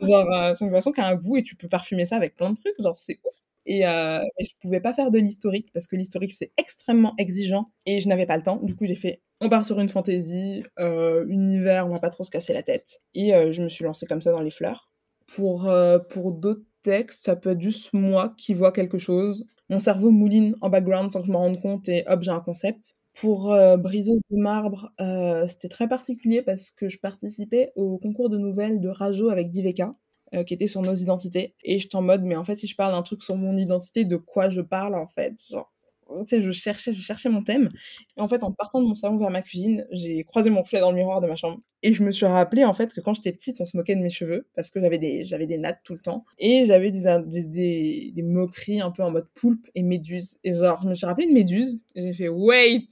[0.00, 2.36] Genre, euh, c'est une boisson qui a un goût et tu peux parfumer ça avec
[2.36, 2.74] plein de trucs.
[2.78, 3.34] Genre, c'est ouf.
[3.64, 8.00] Et, euh, je pouvais pas faire de l'historique parce que l'historique c'est extrêmement exigeant et
[8.00, 8.58] je n'avais pas le temps.
[8.62, 12.22] Du coup, j'ai fait on part sur une fantaisie, euh, univers, on va pas trop
[12.22, 13.00] se casser la tête.
[13.14, 14.88] Et je me suis lancée comme ça dans les fleurs.
[15.26, 15.68] Pour,
[16.10, 19.46] pour d'autres texte, ça peut être juste moi qui vois quelque chose.
[19.70, 22.40] Mon cerveau mouline en background sans que je m'en rende compte et hop, j'ai un
[22.40, 22.96] concept.
[23.14, 28.30] Pour euh, Briseuse de marbre, euh, c'était très particulier parce que je participais au concours
[28.30, 29.94] de nouvelles de Rajo avec Diveka,
[30.34, 31.54] euh, qui était sur nos identités.
[31.62, 34.04] Et j'étais en mode, mais en fait, si je parle d'un truc sur mon identité,
[34.04, 35.34] de quoi je parle en fait?
[35.50, 35.70] Genre,
[36.08, 37.68] tu sais, je cherchais, je cherchais mon thème.
[38.16, 40.80] Et en fait, en partant de mon salon vers ma cuisine, j'ai croisé mon reflet
[40.80, 41.60] dans le miroir de ma chambre.
[41.82, 44.00] Et je me suis rappelé, en fait, que quand j'étais petite, on se moquait de
[44.00, 46.24] mes cheveux, parce que j'avais des, j'avais des nattes tout le temps.
[46.38, 50.38] Et j'avais des, des, des, moqueries un peu en mode poulpe et méduse.
[50.44, 52.86] Et genre, je me suis rappelé de méduse, j'ai fait, wait!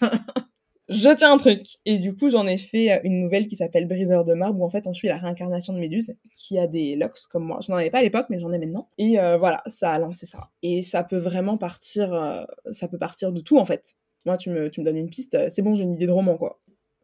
[0.88, 1.66] je tiens un truc.
[1.84, 4.64] Et du coup, j'en ai fait euh, une nouvelle qui s'appelle Briseur de marbre, où
[4.64, 7.58] en fait, on suit la réincarnation de Méduse, qui a des locks comme moi.
[7.62, 8.88] Je n'en avais pas à l'époque, mais j'en ai maintenant.
[8.96, 10.48] Et euh, voilà, ça a lancé ça.
[10.62, 13.96] Et ça peut vraiment partir, euh, ça peut partir de tout, en fait.
[14.24, 16.36] Moi, tu me, tu me donnes une piste, c'est bon, j'ai une idée de roman,
[16.36, 16.60] quoi.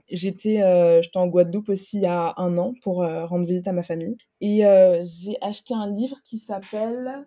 [0.08, 0.62] J'étais
[1.02, 4.16] j'étais en Guadeloupe aussi il y a un an pour rendre visite à ma famille.
[4.40, 4.62] Et
[5.02, 7.26] j'ai acheté un livre qui s'appelle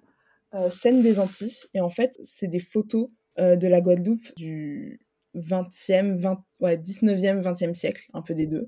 [0.70, 1.56] Scène des Antilles.
[1.74, 5.00] Et en fait, c'est des photos de la Guadeloupe du
[5.36, 8.68] 20e, 20, ouais, 19e, 20e siècle, un peu des deux.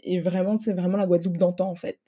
[0.00, 1.98] Et vraiment, c'est vraiment la Guadeloupe d'antan, en fait.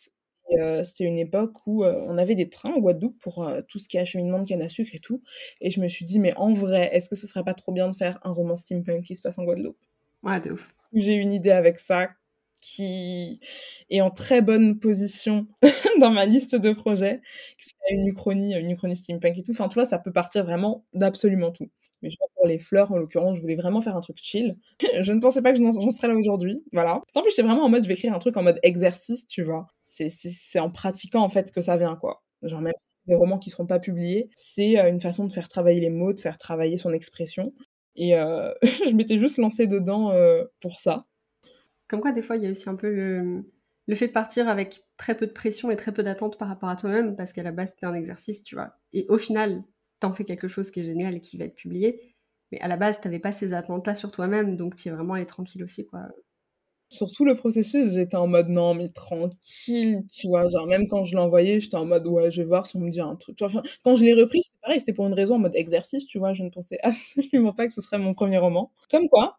[0.53, 3.79] Euh, c'était une époque où euh, on avait des trains en Guadeloupe pour euh, tout
[3.79, 5.23] ce qui est acheminement de canne à sucre et tout.
[5.61, 7.89] Et je me suis dit, mais en vrai, est-ce que ce serait pas trop bien
[7.89, 9.79] de faire un roman steampunk qui se passe en Guadeloupe?
[10.23, 10.75] Ouais, de ouf.
[10.95, 12.11] J'ai une idée avec ça
[12.61, 13.41] qui
[13.91, 15.47] est en très bonne position
[16.01, 17.21] dans ma liste de projets,
[17.59, 19.51] c'est une uchronie, une uchronie steampunk et tout.
[19.53, 21.71] Enfin, tu vois, ça peut partir vraiment d'absolument tout.
[22.03, 24.57] Mais je pour les fleurs, en l'occurrence, je voulais vraiment faire un truc chill.
[25.03, 26.63] je ne pensais pas que j'en serais là aujourd'hui.
[26.73, 27.03] Voilà.
[27.15, 29.43] En plus, j'étais vraiment en mode, je vais écrire un truc en mode exercice, tu
[29.43, 29.69] vois.
[29.81, 32.23] C'est en pratiquant, en fait, que ça vient, quoi.
[32.43, 35.33] Genre, même si c'est des romans qui seront pas publiés, c'est euh, une façon de
[35.33, 37.55] faire travailler les mots, de faire travailler son expression.
[37.97, 41.07] Et euh, je m'étais juste lancée dedans euh, pour ça.
[41.89, 43.45] Comme quoi, des fois, il y a aussi un peu le,
[43.87, 46.69] le fait de partir avec très peu de pression et très peu d'attente par rapport
[46.69, 48.79] à toi-même, parce qu'à la base, c'était un exercice, tu vois.
[48.93, 49.63] Et au final,
[50.01, 52.15] t'en fais quelque chose qui est génial et qui va être publié.
[52.53, 55.27] Mais à la base, t'avais pas ces attentes-là sur toi-même, donc tu es vraiment allé
[55.27, 56.09] tranquille aussi, quoi.
[56.95, 60.49] Surtout le processus, j'étais en mode non, mais tranquille, tu vois.
[60.49, 62.81] Genre, même quand je l'ai envoyé, j'étais en mode ouais, je vais voir si on
[62.81, 63.41] me dit un truc.
[63.43, 66.19] Enfin, quand je l'ai repris, c'est pareil, c'était pour une raison en mode exercice, tu
[66.19, 66.33] vois.
[66.35, 68.71] Je ne pensais absolument pas que ce serait mon premier roman.
[68.91, 69.39] Comme quoi,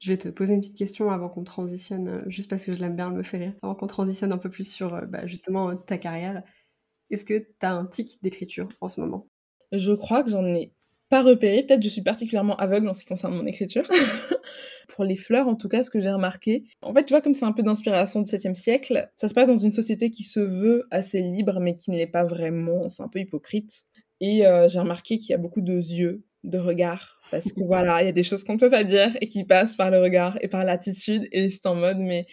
[0.00, 2.80] je vais te poser une petite question avant qu'on transitionne, euh, juste parce que je
[2.80, 3.54] l'aime bien, elle me fait rire.
[3.62, 6.42] Avant qu'on transitionne un peu plus sur euh, bah, justement ta carrière.
[7.10, 9.28] Est-ce que tu as un tic d'écriture en ce moment?
[9.72, 10.72] Je crois que j'en ai
[11.08, 11.62] pas repéré.
[11.62, 13.84] Peut-être je suis particulièrement aveugle en ce qui concerne mon écriture.
[14.88, 17.34] Pour les fleurs, en tout cas, ce que j'ai remarqué, en fait, tu vois, comme
[17.34, 20.40] c'est un peu d'inspiration du 7e siècle, ça se passe dans une société qui se
[20.40, 22.88] veut assez libre, mais qui ne l'est pas vraiment.
[22.88, 23.84] C'est un peu hypocrite.
[24.20, 28.02] Et euh, j'ai remarqué qu'il y a beaucoup de yeux de regard parce que voilà,
[28.02, 30.38] il y a des choses qu'on peut pas dire et qui passent par le regard
[30.40, 32.26] et par l'attitude et je suis en mode mais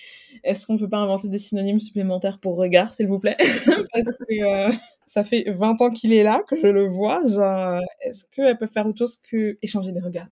[0.43, 3.37] est-ce qu'on peut pas inventer des synonymes supplémentaires pour regard s'il vous plaît?
[3.91, 4.71] Parce que euh,
[5.05, 8.67] ça fait 20 ans qu'il est là que je le vois, genre est-ce qu'elle peut
[8.67, 10.29] faire autre chose que échanger des regards?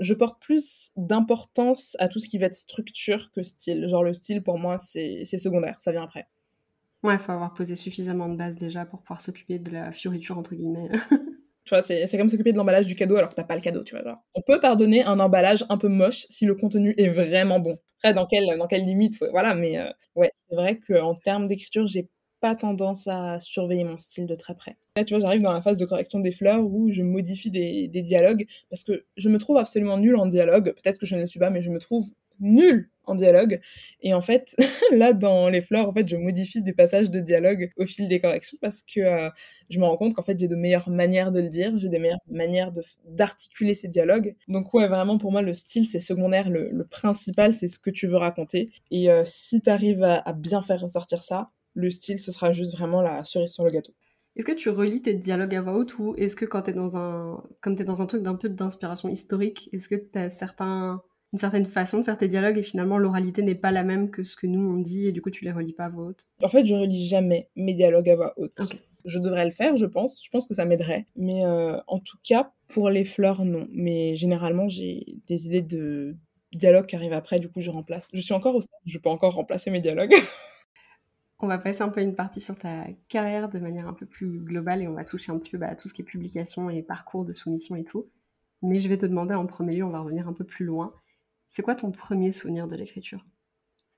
[0.00, 3.86] Je porte plus d'importance à tout ce qui va être structure que style.
[3.88, 6.26] Genre le style pour moi c'est secondaire, ça vient après.
[7.02, 10.38] Ouais, il faut avoir posé suffisamment de base déjà pour pouvoir s'occuper de la fioriture
[10.38, 10.88] entre guillemets.
[11.64, 13.84] Tu vois, c'est comme s'occuper de l'emballage du cadeau alors que t'as pas le cadeau,
[13.84, 14.02] tu vois.
[14.02, 14.18] Genre.
[14.34, 17.78] On peut pardonner un emballage un peu moche si le contenu est vraiment bon.
[17.98, 21.86] Après, dans quelle, dans quelle limite, voilà, mais euh, ouais, c'est vrai qu'en termes d'écriture,
[21.86, 22.08] j'ai
[22.42, 24.76] pas tendance à surveiller mon style de très près.
[24.96, 28.02] Là, tu vois, j'arrive dans la phase de correction des fleurs où je modifie des,
[28.02, 30.74] dialogues parce que je me trouve absolument nulle en dialogue.
[30.74, 32.08] Peut-être que je ne le suis pas, mais je me trouve
[32.40, 33.60] nul en dialogue.
[34.00, 34.56] Et en fait,
[34.92, 38.20] là, dans les fleurs, en fait, je modifie des passages de dialogue au fil des
[38.20, 39.30] corrections parce que euh,
[39.70, 42.00] je me rends compte qu'en fait, j'ai de meilleures manières de le dire, j'ai des
[42.00, 42.72] meilleures manières
[43.04, 44.34] d'articuler ces dialogues.
[44.48, 46.50] Donc ouais, vraiment, pour moi, le style, c'est secondaire.
[46.50, 48.72] Le, principal, c'est ce que tu veux raconter.
[48.90, 52.52] Et euh, si tu arrives à, à bien faire ressortir ça, le style, ce sera
[52.52, 53.92] juste vraiment la cerise sur le gâteau.
[54.36, 56.96] Est-ce que tu relis tes dialogues à voix haute ou est-ce que quand t'es dans
[56.96, 61.38] un, comme t'es dans un truc d'un peu d'inspiration historique, est-ce que t'as certains une
[61.38, 64.36] certaine façon de faire tes dialogues et finalement l'oralité n'est pas la même que ce
[64.36, 66.48] que nous on dit et du coup tu les relis pas à voix haute En
[66.48, 68.54] fait, je relis jamais mes dialogues à voix haute.
[69.04, 70.22] Je devrais le faire, je pense.
[70.24, 71.06] Je pense que ça m'aiderait.
[71.16, 73.66] Mais euh, en tout cas, pour les fleurs, non.
[73.72, 76.16] Mais généralement, j'ai des idées de
[76.52, 78.08] dialogues qui arrivent après, du coup, je remplace.
[78.12, 80.14] Je suis encore au stade, je peux encore remplacer mes dialogues.
[81.42, 84.38] on va passer un peu une partie sur ta carrière de manière un peu plus
[84.38, 86.70] globale et on va toucher un petit peu bah, à tout ce qui est publication
[86.70, 88.06] et parcours de soumission et tout.
[88.62, 90.94] Mais je vais te demander en premier lieu, on va revenir un peu plus loin.
[91.48, 93.26] C'est quoi ton premier souvenir de l'écriture?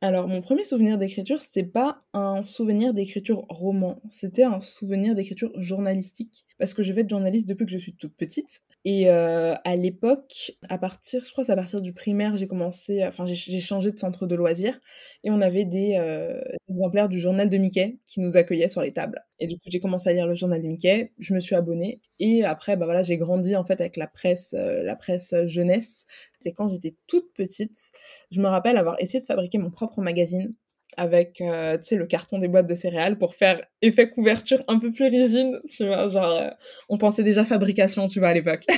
[0.00, 5.52] Alors, mon premier souvenir d'écriture, c'était pas un souvenir d'écriture roman, c'était un souvenir d'écriture
[5.56, 6.46] journalistique.
[6.58, 8.62] Parce que je vais être journaliste depuis que je suis toute petite.
[8.86, 13.02] Et euh, à l'époque, à partir, je crois c'est à partir du primaire, j'ai commencé,
[13.02, 14.78] enfin j'ai changé de centre de loisirs
[15.22, 16.38] et on avait des euh,
[16.68, 19.24] exemplaires du journal de Mickey qui nous accueillaient sur les tables.
[19.38, 22.02] Et du coup j'ai commencé à lire le journal de Mickey, je me suis abonnée
[22.20, 26.04] et après bah voilà j'ai grandi en fait avec la presse, euh, la presse jeunesse.
[26.40, 27.92] C'est quand j'étais toute petite,
[28.30, 30.54] je me rappelle avoir essayé de fabriquer mon propre magazine
[30.96, 34.78] avec euh, tu sais le carton des boîtes de céréales pour faire effet couverture un
[34.78, 36.50] peu plus rigide tu vois genre euh,
[36.88, 38.64] on pensait déjà fabrication tu vois à l'époque.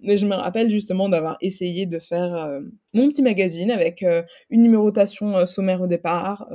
[0.00, 2.60] Mais je me rappelle justement d'avoir essayé de faire euh,
[2.94, 4.04] mon petit magazine avec
[4.48, 6.48] une numérotation sommaire au départ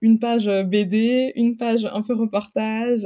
[0.00, 3.00] une page BD une page un peu reportage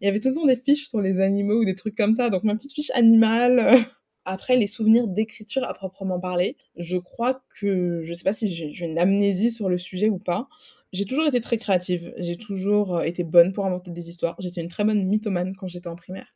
[0.00, 2.14] il y avait tout le temps des fiches sur les animaux ou des trucs comme
[2.14, 3.78] ça donc ma petite fiche animale
[4.26, 8.84] Après, les souvenirs d'écriture à proprement parler, je crois que, je sais pas si j'ai
[8.84, 10.48] une amnésie sur le sujet ou pas,
[10.92, 14.60] j'ai toujours été très créative, j'ai toujours euh, été bonne pour inventer des histoires, j'étais
[14.60, 16.28] une très bonne mythomane quand j'étais en primaire.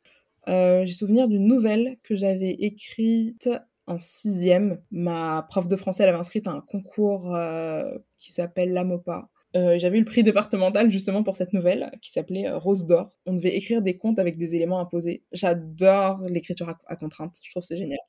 [0.47, 3.49] Euh, j'ai souvenir d'une nouvelle que j'avais écrite
[3.87, 4.81] en sixième.
[4.91, 9.29] Ma prof de français, elle avait inscrit à un concours euh, qui s'appelle l'AMOPA.
[9.55, 13.17] Euh, j'avais eu le prix départemental justement pour cette nouvelle qui s'appelait euh, Rose d'or.
[13.25, 15.23] On devait écrire des contes avec des éléments imposés.
[15.33, 17.35] J'adore l'écriture à, contrainte.
[17.43, 17.99] Je trouve c'est génial.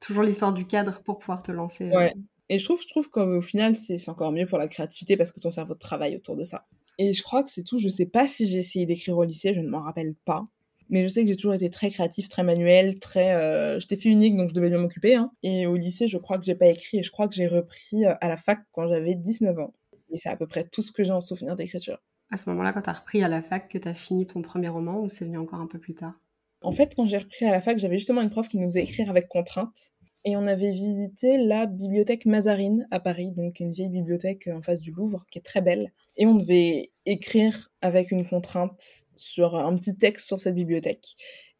[0.00, 1.90] Toujours l'histoire du cadre pour pouvoir te lancer.
[1.90, 2.14] Ouais.
[2.48, 5.40] Et je trouve, je trouve qu'au final, c'est encore mieux pour la créativité parce que
[5.40, 6.66] ton cerveau travaille autour de ça.
[6.98, 7.78] Et je crois que c'est tout.
[7.78, 10.46] Je sais pas si j'ai essayé d'écrire au lycée, je ne m'en rappelle pas.
[10.88, 13.34] Mais je sais que j'ai toujours été très créative, très manuelle, très.
[13.34, 15.16] Euh, J'étais fille unique, donc je devais bien m'occuper.
[15.16, 15.32] Hein.
[15.42, 18.04] Et au lycée, je crois que j'ai pas écrit et je crois que j'ai repris
[18.04, 19.74] euh, à la fac quand j'avais 19 ans.
[20.10, 21.98] Et c'est à peu près tout ce que j'ai en souvenir d'écriture.
[22.30, 24.42] À ce moment-là, quand tu as repris à la fac, que tu as fini ton
[24.42, 26.14] premier roman ou c'est venu encore un peu plus tard?
[26.62, 28.82] En fait, quand j'ai repris à la fac, j'avais justement une prof qui nous faisait
[28.82, 29.92] écrire avec contrainte.
[30.24, 34.80] Et on avait visité la bibliothèque Mazarine à Paris, donc une vieille bibliothèque en face
[34.80, 35.92] du Louvre, qui est très belle.
[36.16, 41.14] Et on devait écrire avec une contrainte sur un petit texte sur cette bibliothèque.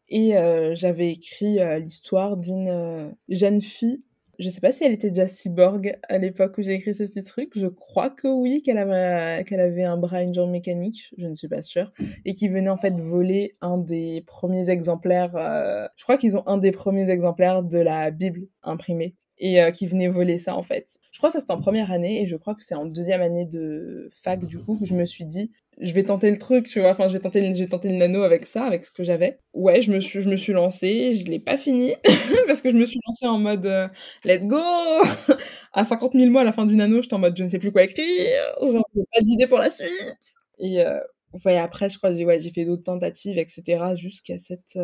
[0.09, 4.03] Et euh, j'avais écrit euh, l'histoire d'une euh, jeune fille
[4.39, 7.21] je sais pas si elle était déjà cyborg à l'époque où j'ai écrit ce petit
[7.21, 7.51] truc.
[7.55, 11.13] Je crois que oui, qu'elle avait, qu'elle avait un bras jambe mécanique.
[11.17, 11.91] Je ne suis pas sûre.
[12.25, 15.35] Et qui venait en fait voler un des premiers exemplaires.
[15.35, 19.71] Euh, je crois qu'ils ont un des premiers exemplaires de la Bible imprimée et euh,
[19.71, 20.97] qui venait voler ça en fait.
[21.11, 23.21] Je crois que ça c'était en première année et je crois que c'est en deuxième
[23.21, 26.67] année de fac du coup que je me suis dit je vais tenter le truc,
[26.67, 28.91] tu vois, enfin je vais tenter je vais tenter le nano avec ça, avec ce
[28.91, 29.39] que j'avais.
[29.53, 31.93] Ouais, je me suis je me suis lancée, je l'ai pas fini
[32.47, 33.87] parce que je me suis lancée en mode euh,
[34.25, 34.57] let's go
[35.73, 37.59] à 50 000 mots à la fin du nano, j'étais en mode je ne sais
[37.59, 40.15] plus quoi écrire, genre j'ai pas d'idée pour la suite.
[40.59, 40.99] Et euh,
[41.45, 44.79] ouais, après je crois j'ai ouais, j'ai fait d'autres tentatives etc jusqu'à cette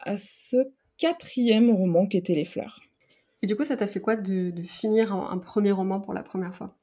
[0.00, 0.56] à ce
[0.96, 2.80] quatrième roman qui était Les Fleurs.
[3.42, 6.54] Et du coup, ça t'a fait quoi de, finir un, premier roman pour la première
[6.54, 6.76] fois?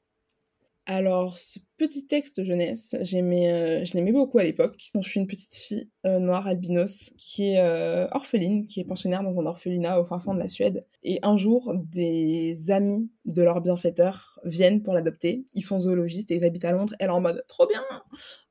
[0.88, 5.26] Alors, ce petit texte jeunesse, j'aimais, euh, je l'aimais beaucoup à l'époque, je suis une
[5.26, 10.00] petite fille euh, noire albinos qui est euh, orpheline, qui est pensionnaire dans un orphelinat
[10.00, 10.86] au fin fond de la Suède.
[11.02, 15.44] Et un jour, des amis de leur bienfaiteur viennent pour l'adopter.
[15.54, 16.94] Ils sont zoologistes et ils habitent à Londres.
[17.00, 17.82] Elle est en mode trop bien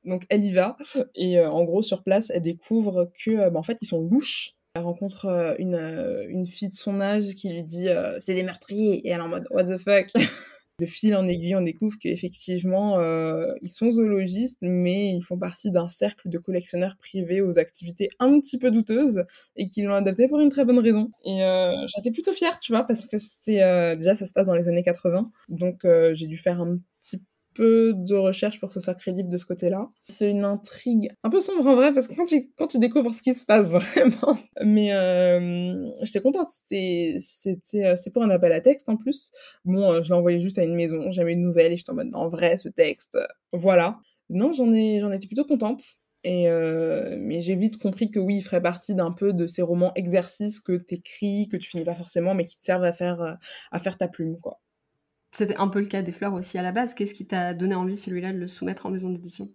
[0.04, 0.76] Donc elle y va.
[1.14, 4.82] Et en gros, sur place, elle découvre que, bah, en fait, ils sont louches elle
[4.82, 9.20] rencontre une, une fille de son âge qui lui dit c'est des meurtriers et elle
[9.20, 10.12] est en mode what the fuck?
[10.78, 13.00] De fil en aiguille, on découvre qu'effectivement,
[13.62, 18.38] ils sont zoologistes, mais ils font partie d'un cercle de collectionneurs privés aux activités un
[18.40, 19.24] petit peu douteuses
[19.56, 21.10] et qui l'ont adapté pour une très bonne raison.
[21.24, 21.40] Et
[21.94, 24.82] j'étais plutôt fière, tu vois, parce que c'était déjà ça se passe dans les années
[24.82, 27.22] 80, donc j'ai dû faire un petit
[27.56, 29.88] peu de recherche pour que ce soit crédible de ce côté-là.
[30.08, 33.14] C'est une intrigue un peu sombre en vrai, parce que quand tu, quand tu découvres
[33.14, 34.38] ce qui se passe vraiment.
[34.64, 39.32] Mais euh, j'étais contente, c'était, c'était, euh, c'est pour un appel à texte en plus.
[39.64, 41.94] Bon, euh, je l'ai envoyé juste à une maison, j'avais une nouvelle et j'étais en
[41.94, 43.18] mode, en vrai, ce texte,
[43.52, 43.98] voilà.
[44.28, 45.82] Non, j'en ai, j'en étais plutôt contente.
[46.24, 46.48] Et
[47.18, 50.58] mais j'ai vite compris que oui, il ferait partie d'un peu de ces romans exercices
[50.58, 53.38] que t'écris, que tu finis pas forcément, mais qui te servent à faire,
[53.70, 54.58] à faire ta plume, quoi.
[55.36, 56.94] C'était un peu le cas des fleurs aussi à la base.
[56.94, 59.50] Qu'est-ce qui t'a donné envie, celui-là, de le soumettre en maison d'édition?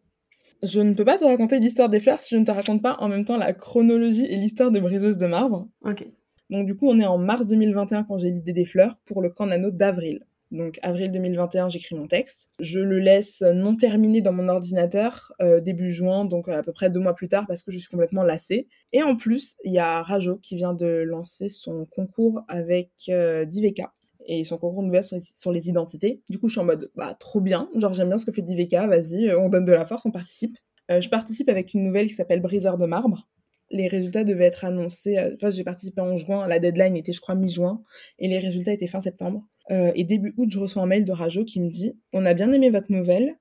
[0.61, 2.97] Je ne peux pas te raconter l'histoire des fleurs si je ne te raconte pas
[2.99, 5.67] en même temps la chronologie et l'histoire de Briseuse de marbre.
[5.83, 6.05] Ok.
[6.51, 9.31] Donc du coup, on est en mars 2021 quand j'ai l'idée des fleurs pour le
[9.31, 10.23] camp nano d'avril.
[10.51, 12.51] Donc avril 2021, j'écris mon texte.
[12.59, 16.91] Je le laisse non terminé dans mon ordinateur euh, début juin, donc à peu près
[16.91, 18.67] deux mois plus tard parce que je suis complètement lassée.
[18.93, 23.45] Et en plus, il y a Rajo qui vient de lancer son concours avec euh,
[23.45, 23.91] Diveka
[24.31, 26.21] et son concours de sur, sur les identités.
[26.29, 27.69] Du coup, je suis en mode, bah, trop bien.
[27.75, 30.11] Genre, j'aime bien ce que fait Diveka, vas-y, euh, on donne de la force, on
[30.11, 30.57] participe.
[30.89, 33.27] Euh, je participe avec une nouvelle qui s'appelle Briseur de marbre.
[33.71, 35.17] Les résultats devaient être annoncés.
[35.17, 36.47] Euh, enfin, j'ai participé en juin.
[36.47, 37.83] La deadline était, je crois, mi-juin.
[38.19, 39.45] Et les résultats étaient fin septembre.
[39.69, 42.51] et début août, je reçois un mail de Rajo qui me dit On a bien
[42.53, 43.35] aimé votre nouvelle,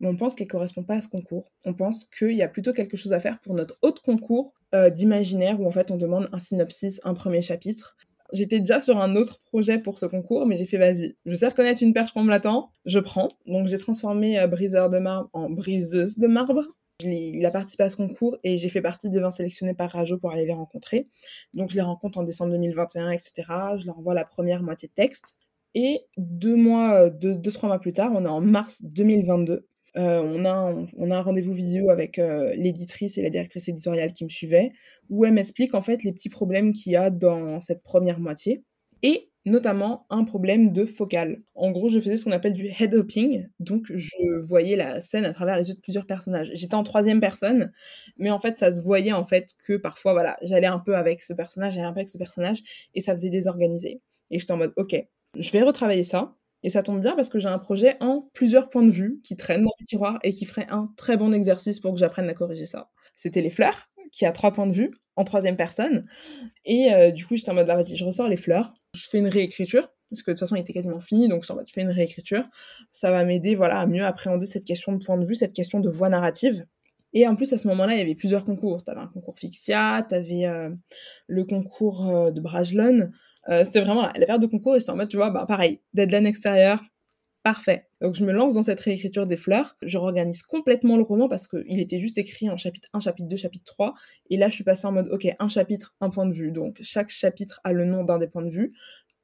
[0.00, 1.52] mais on pense qu'elle correspond pas à ce concours.
[1.64, 4.54] On pense qu'il y a plutôt quelque chose à faire pour notre autre concours
[4.90, 7.96] d'imaginaire où en fait on demande un synopsis, un premier chapitre.
[8.32, 11.46] J'étais déjà sur un autre projet pour ce concours, mais j'ai fait vas-y, je sais
[11.46, 13.28] reconnaître une perche qu'on me l'attend, je prends.
[13.46, 16.62] Donc j'ai transformé euh, briseur de marbre en briseuse de marbre.
[17.00, 20.18] Il a participé à ce concours et j'ai fait partie des 20 sélectionnés par Rajo
[20.18, 21.08] pour aller les rencontrer.
[21.52, 23.32] Donc je les rencontre en décembre 2021, etc.
[23.76, 25.34] Je leur envoie la première moitié de texte.
[25.74, 29.66] Et deux mois, euh, deux, deux, trois mois plus tard, on est en mars 2022.
[29.96, 34.28] Euh, on, a un, rendez-vous visio avec euh, l'éditrice et la directrice éditoriale qui me
[34.28, 34.72] suivaient,
[35.10, 38.64] où elle m'explique en fait les petits problèmes qu'il y a dans cette première moitié.
[39.02, 41.42] Et notamment un problème de focale.
[41.54, 45.24] En gros, je faisais ce qu'on appelle du head hopping, donc je voyais la scène
[45.24, 46.50] à travers les yeux de plusieurs personnages.
[46.54, 47.72] J'étais en troisième personne,
[48.18, 51.20] mais en fait, ça se voyait en fait que parfois, voilà, j'allais un peu avec
[51.20, 52.62] ce personnage, j'allais un peu avec ce personnage,
[52.94, 54.00] et ça faisait désorganiser.
[54.30, 54.94] Et j'étais en mode, ok,
[55.36, 56.36] je vais retravailler ça.
[56.62, 59.36] Et ça tombe bien parce que j'ai un projet en plusieurs points de vue qui
[59.36, 62.34] traînent dans le tiroir et qui ferait un très bon exercice pour que j'apprenne à
[62.34, 62.90] corriger ça.
[63.16, 66.06] C'était les fleurs, qui a trois points de vue en troisième personne.
[66.64, 69.18] Et euh, du coup, j'étais en mode, bah vas-y, je ressors les fleurs, je fais
[69.18, 71.66] une réécriture, parce que de toute façon, il était quasiment fini, donc je, en mode,
[71.68, 72.44] je fais une réécriture.
[72.90, 75.80] Ça va m'aider voilà, à mieux appréhender cette question de point de vue, cette question
[75.80, 76.66] de voix narrative.
[77.14, 78.84] Et en plus, à ce moment-là, il y avait plusieurs concours.
[78.84, 80.70] T'avais un concours Fixia, t'avais euh,
[81.26, 83.10] le concours euh, de Brajlon.
[83.48, 85.80] Euh, c'était vraiment la, période de concours et j'étais en mode, tu vois, bah pareil,
[85.94, 86.82] deadline extérieur,
[87.42, 87.88] parfait.
[88.00, 91.48] Donc je me lance dans cette réécriture des fleurs, je réorganise complètement le roman parce
[91.48, 93.94] qu'il était juste écrit en chapitre 1, chapitre 2, chapitre 3,
[94.30, 96.78] et là je suis passée en mode, ok, un chapitre, un point de vue, donc
[96.82, 98.72] chaque chapitre a le nom d'un des points de vue.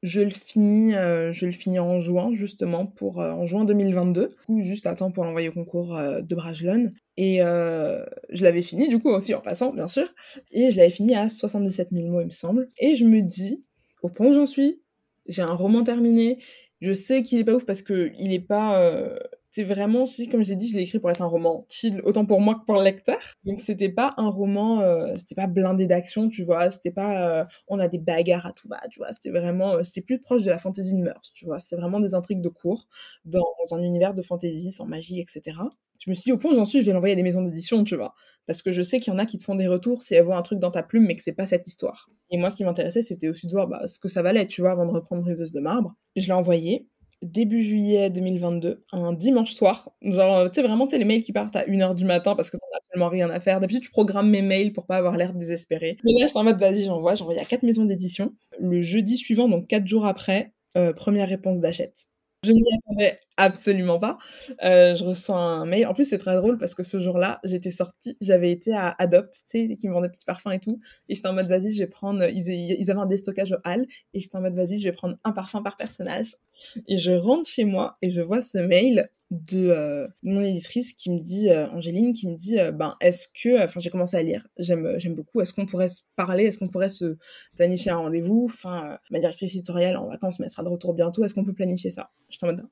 [0.05, 4.37] Je le finis, euh, je le finis en juin justement pour euh, en juin 2022,
[4.47, 6.91] ou juste à temps pour l'envoyer au concours de Brajlon.
[7.17, 10.07] Et je l'avais fini du coup aussi en passant bien sûr,
[10.53, 12.69] et je l'avais fini à 77 000 mots il me semble.
[12.79, 13.65] Et je me dis,
[14.03, 14.81] au point où j'en suis,
[15.27, 16.39] j'ai un roman terminé.
[16.81, 18.81] Je sais qu'il est pas ouf parce que il est pas.
[18.81, 19.19] Euh,
[19.51, 22.27] c'est vraiment, comme je l'ai dit, je l'ai écrit pour être un roman chill, autant
[22.27, 23.19] pour moi que pour le lecteur.
[23.45, 26.71] Donc c'était pas un roman, euh, c'était pas blindé d'action, tu vois.
[26.71, 29.11] C'était pas, euh, on a des bagarres à tout va, tu vois.
[29.11, 31.59] C'était vraiment, c'était plus proche de la fantasy de mœurs, tu vois.
[31.59, 32.87] C'était vraiment des intrigues de cours
[33.25, 35.57] dans un univers de fantasy sans magie, etc
[35.99, 37.43] je me suis dit, au point où j'en suis, je vais l'envoyer à des maisons
[37.43, 38.15] d'édition, tu vois.
[38.49, 40.25] Parce que je sais qu'il y en a qui te font des retours si elles
[40.25, 42.09] voient un truc dans ta plume, mais que c'est pas cette histoire.
[42.31, 44.63] Et moi, ce qui m'intéressait, c'était aussi de voir bah, ce que ça valait, tu
[44.63, 45.95] vois, avant de reprendre Briseuse de marbre.
[46.17, 46.89] je l'ai envoyé
[47.21, 49.91] début juillet 2022, un dimanche soir.
[50.01, 52.57] Genre, tu sais, vraiment, tu les mails qui partent à 1h du matin parce que
[52.57, 53.61] t'en as tellement rien à faire.
[53.61, 55.99] D'habitude, tu programmes mes mails pour pas avoir l'air désespéré.
[56.05, 57.17] Mais là, j'étais en mode, vas-y, j'envoie.
[57.17, 58.35] J'envoie à quatre maisons d'édition.
[58.61, 62.09] Le jeudi suivant, donc quatre jours après, euh, première réponse d'achète.
[62.45, 64.17] Je ne m'y attendais absolument pas.
[64.63, 65.87] Euh, je reçois un mail.
[65.87, 69.33] En plus, c'est très drôle parce que ce jour-là, j'étais sortie, j'avais été à Adopt,
[69.33, 70.81] tu sais, qui me vendaient des petits parfums et tout.
[71.09, 72.25] Et j'étais en mode, vas-y, je vais prendre.
[72.31, 73.87] Ils, avaient un déstockage au hall.
[74.15, 76.37] Et j'étais en mode, vas-y, je vais prendre un parfum par personnage.
[76.87, 81.11] Et je rentre chez moi et je vois ce mail de euh, mon éditrice qui
[81.11, 83.63] me dit, euh, Angéline, qui me dit, ben, est-ce que.
[83.63, 84.47] Enfin, j'ai commencé à lire.
[84.59, 85.41] J'aime, j'aime beaucoup.
[85.41, 86.45] Est-ce qu'on pourrait se parler?
[86.45, 87.17] Est-ce qu'on pourrait se
[87.57, 88.45] planifier un rendez-vous?
[88.45, 91.25] Enfin, ma directrice éditoriale en vacances, mais elle sera de retour bientôt.
[91.25, 92.11] Est-ce qu'on peut planifier ça?
[92.31, 92.65] J'étais en mode,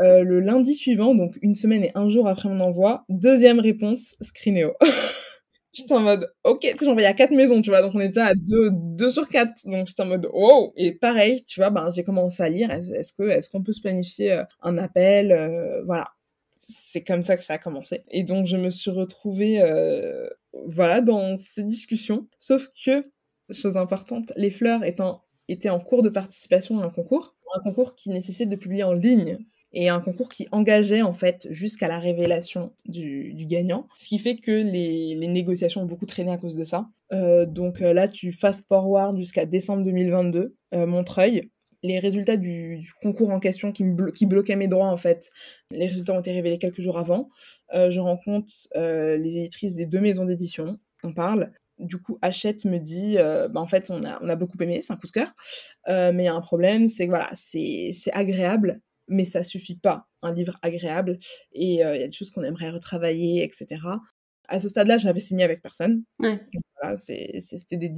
[0.00, 4.16] euh, le lundi suivant, donc une semaine et un jour après mon envoi, deuxième réponse,
[4.22, 4.72] Screenéo.
[5.72, 8.00] j'étais en mode, ok, tu sais, j'ai envoyé à quatre maisons, tu vois, donc on
[8.00, 9.66] est déjà à deux, deux sur quatre.
[9.66, 10.72] Donc j'étais en mode, wow!
[10.76, 13.80] Et pareil, tu vois, ben, j'ai commencé à lire, est-ce que, est-ce qu'on peut se
[13.80, 15.32] planifier euh, un appel?
[15.32, 16.08] Euh, voilà.
[16.56, 18.02] C'est comme ça que ça a commencé.
[18.10, 19.62] Et donc je me suis retrouvée,
[20.66, 22.28] voilà, dans ces discussions.
[22.38, 23.02] Sauf que,
[23.50, 27.94] chose importante, les fleurs étant étaient en cours de participation à un concours, un concours
[27.94, 29.38] qui nécessite de publier en ligne
[29.72, 34.36] et un concours qui engageait en fait jusqu'à la révélation du, gagnant, ce qui fait
[34.36, 36.88] que les, négociations ont beaucoup traîné à cause de ça.
[37.12, 41.50] Euh, donc euh, là, tu fast forward jusqu'à décembre 2022, euh, Montreuil.
[41.82, 45.30] Les résultats du, concours en question qui, qui bloquait mes droits en fait,
[45.70, 47.26] les résultats ont été révélés quelques jours avant.
[47.72, 53.16] je rencontre les éditrices des deux maisons d'édition, on parle, du coup, Hachette me dit,
[53.16, 55.32] bah, en fait, on a, on a beaucoup aimé, c'est un coup de cœur,
[55.88, 60.06] mais il y a un problème, c'est que voilà, c'est agréable, mais ça suffit pas,
[60.22, 61.18] un livre agréable,
[61.52, 63.82] et euh, il y a des choses qu'on aimerait retravailler, etc.
[64.48, 66.02] À ce stade-là, je n'avais signé avec personne.
[66.18, 67.88] Voilà, c'était des,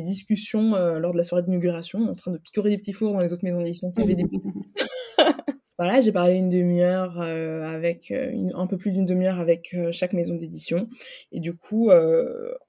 [0.00, 3.20] discussions euh, lors de la soirée d'inauguration, en train de picorer des petits fours dans
[3.20, 4.24] les autres maisons d'édition qui avaient des
[5.78, 10.34] Voilà, j'ai parlé une demi-heure euh, avec un peu plus d'une demi-heure avec chaque maison
[10.34, 10.90] d'édition.
[11.32, 11.90] Et du coup,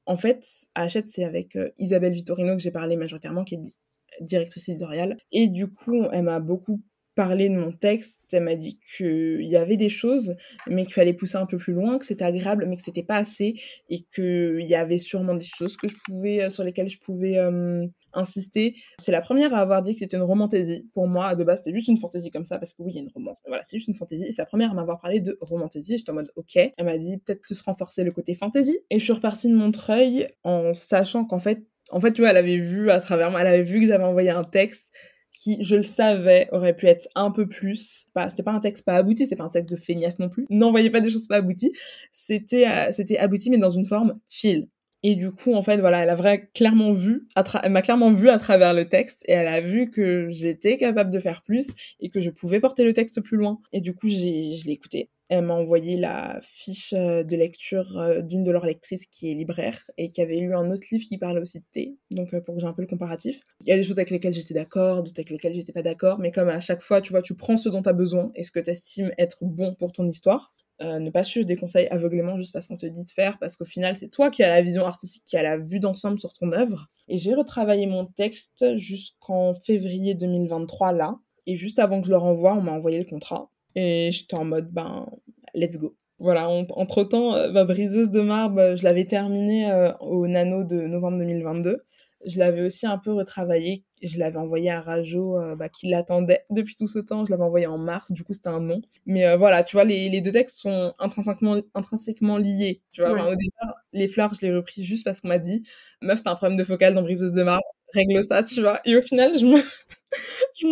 [0.06, 3.74] en fait, à Hachette, c'est avec Isabelle Vittorino que j'ai parlé majoritairement, qui est
[4.22, 5.18] directrice éditoriale.
[5.32, 6.82] Et du coup, elle m'a beaucoup
[7.16, 10.36] parler de mon texte, elle m'a dit qu'il y avait des choses,
[10.68, 13.18] mais qu'il fallait pousser un peu plus loin, que c'était agréable, mais que c'était pas
[13.18, 13.56] assez,
[13.90, 17.38] et qu'il y avait sûrement des choses que je pouvais, euh, sur lesquelles je pouvais
[17.38, 18.76] euh, insister.
[19.00, 20.88] C'est la première à avoir dit que c'était une romantaisie.
[20.94, 23.00] Pour moi, de base, c'était juste une fantaisie comme ça, parce que oui, il y
[23.00, 24.32] a une romance, mais voilà, c'est juste une fantaisie.
[24.32, 25.98] C'est la première à m'avoir parlé de romantaisie.
[25.98, 26.56] J'étais en mode, ok.
[26.56, 28.80] Elle m'a dit peut-être plus renforcer le côté fantaisie.
[28.90, 32.38] Et je suis repartie de Montreuil en sachant qu'en fait, en fait, tu vois, elle
[32.38, 34.92] avait vu à travers moi, elle avait vu que j'avais envoyé un texte
[35.34, 38.08] qui, je le savais, aurait pu être un peu plus.
[38.16, 40.46] Bah, c'était pas un texte pas abouti, c'est pas un texte de feignasse non plus.
[40.50, 41.74] N'envoyez pas des choses pas abouties.
[42.12, 44.68] C'était, euh, c'était abouti, mais dans une forme chill.
[45.04, 47.28] Et du coup, en fait, voilà, elle a vraiment clairement vu,
[47.64, 51.12] elle m'a clairement vu à travers le texte et elle a vu que j'étais capable
[51.12, 53.60] de faire plus et que je pouvais porter le texte plus loin.
[53.74, 55.10] Et du coup, je l'ai écouté.
[55.30, 59.34] Elle m'a envoyé la fiche euh, de lecture euh, d'une de leurs lectrices qui est
[59.34, 62.42] libraire et qui avait lu un autre livre qui parlait aussi de thé, donc euh,
[62.42, 63.40] pour que j'ai un peu le comparatif.
[63.62, 66.20] Il y a des choses avec lesquelles j'étais d'accord, d'autres avec lesquelles j'étais pas d'accord,
[66.20, 68.44] mais comme à chaque fois, tu vois, tu prends ce dont tu as besoin et
[68.44, 70.54] ce que tu estimes être bon pour ton histoire.
[70.82, 73.56] Euh, ne pas suivre des conseils aveuglément juste parce qu'on te dit de faire, parce
[73.56, 76.34] qu'au final, c'est toi qui as la vision artistique, qui as la vue d'ensemble sur
[76.34, 76.88] ton œuvre.
[77.08, 81.20] Et j'ai retravaillé mon texte jusqu'en février 2023, là.
[81.46, 83.52] Et juste avant que je le renvoie, on m'a envoyé le contrat.
[83.76, 85.08] Et j'étais en mode, ben,
[85.54, 85.96] let's go.
[86.18, 91.18] Voilà, entre-temps, euh, ma briseuse de marbre, je l'avais terminée euh, au nano de novembre
[91.20, 91.84] 2022
[92.26, 93.84] je l'avais aussi un peu retravaillé.
[94.02, 97.26] Je l'avais envoyé à Rajo, euh, bah, qui l'attendait depuis tout ce temps.
[97.26, 98.82] Je l'avais envoyé en mars, du coup c'était un nom.
[99.06, 102.82] Mais euh, voilà, tu vois, les, les, deux textes sont intrinsèquement, intrinsèquement liés.
[102.92, 105.64] Tu vois, au départ, les fleurs, je l'ai repris juste parce qu'on m'a dit,
[106.02, 108.80] meuf, t'as un problème de focale dans Briseuse de marbre, règle ça, tu vois.
[108.86, 109.58] Et au final, je me...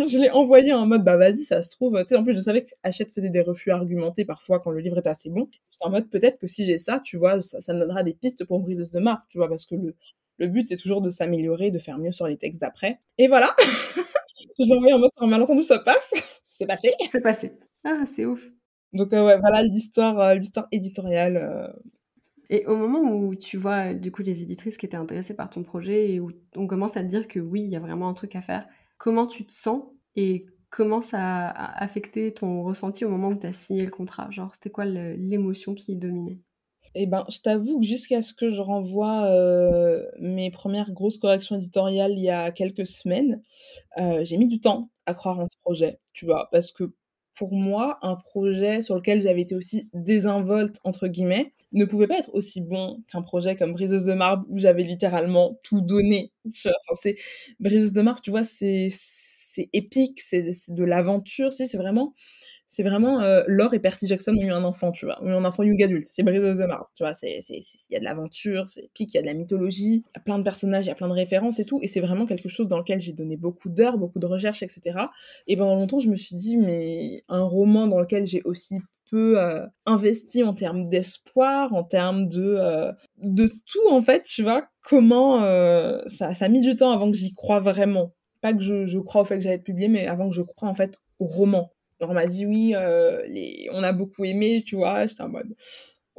[0.08, 1.98] je, l'ai envoyé en mode, bah vas-y, ça se trouve.
[2.00, 4.80] Tu sais, en plus, je savais que Hachette faisait des refus argumentés parfois quand le
[4.80, 5.50] livre était assez bon.
[5.72, 8.14] J'étais en mode, peut-être que si j'ai ça, tu vois, ça, ça, me donnera des
[8.14, 9.96] pistes pour Briseuse de marbre, tu vois, parce que le,
[10.40, 13.00] le but, c'est toujours de s'améliorer, de faire mieux sur les textes d'après.
[13.18, 13.56] Et voilà
[14.60, 16.42] J'ai envoyé en mode un malentendu, ça passe.
[16.44, 16.94] C'est passé.
[17.10, 17.58] C'est passé.
[17.86, 18.46] Ah, c'est ouf.
[18.92, 21.38] Donc, euh, ouais, voilà l'histoire, euh, l'histoire éditoriale.
[21.38, 21.68] Euh.
[22.50, 25.64] Et au moment où tu vois, du coup, les éditrices qui étaient intéressées par ton
[25.64, 28.14] projet et où on commence à te dire que oui, il y a vraiment un
[28.14, 28.68] truc à faire,
[28.98, 29.84] comment tu te sens
[30.18, 34.30] et comment ça a affecté ton ressenti au moment où tu as signé le contrat?
[34.32, 36.40] Genre, c'était quoi l'émotion qui dominait?
[36.96, 41.56] Eh ben, je t'avoue que jusqu'à ce que je renvoie euh, mes premières grosses corrections
[41.56, 43.42] éditoriales il y a quelques semaines,
[44.00, 46.94] euh, j'ai mis du temps à croire en ce projet, tu vois, parce que
[47.36, 52.18] pour moi, un projet sur lequel j'avais été aussi désinvolte, entre guillemets, ne pouvait pas
[52.20, 56.34] être aussi bon qu'un projet comme Briseuse de marbre où j'avais littéralement tout donné.
[56.48, 57.16] Enfin, c'est
[57.60, 58.90] Briseuse de marbre, tu vois, c'est
[59.74, 62.14] épique, c'est de l'aventure, c'est vraiment
[62.70, 65.34] c'est vraiment euh, Laure et Percy Jackson ont eu un enfant, tu vois, ont eu
[65.34, 66.06] un enfant young adulte.
[66.06, 69.18] C'est Brise of the tu vois, c'est il y a de l'aventure, c'est pique, il
[69.18, 71.08] y a de la mythologie, il y a plein de personnages, il y a plein
[71.08, 73.98] de références et tout, et c'est vraiment quelque chose dans lequel j'ai donné beaucoup d'heures,
[73.98, 75.00] beaucoup de recherches, etc.
[75.48, 78.76] Et pendant longtemps, je me suis dit, mais un roman dans lequel j'ai aussi
[79.10, 82.92] peu euh, investi en termes d'espoir, en termes de euh,
[83.24, 85.40] de tout en fait, tu vois, comment
[86.06, 88.14] ça, ça a mis du temps avant que j'y croie vraiment.
[88.42, 90.44] Pas que je, je crois au fait que j'allais être publié, mais avant que je
[90.44, 91.72] croie en fait au roman
[92.02, 93.22] on m'a dit oui, euh,
[93.72, 95.06] on a beaucoup aimé, tu vois.
[95.06, 95.56] J'étais en mode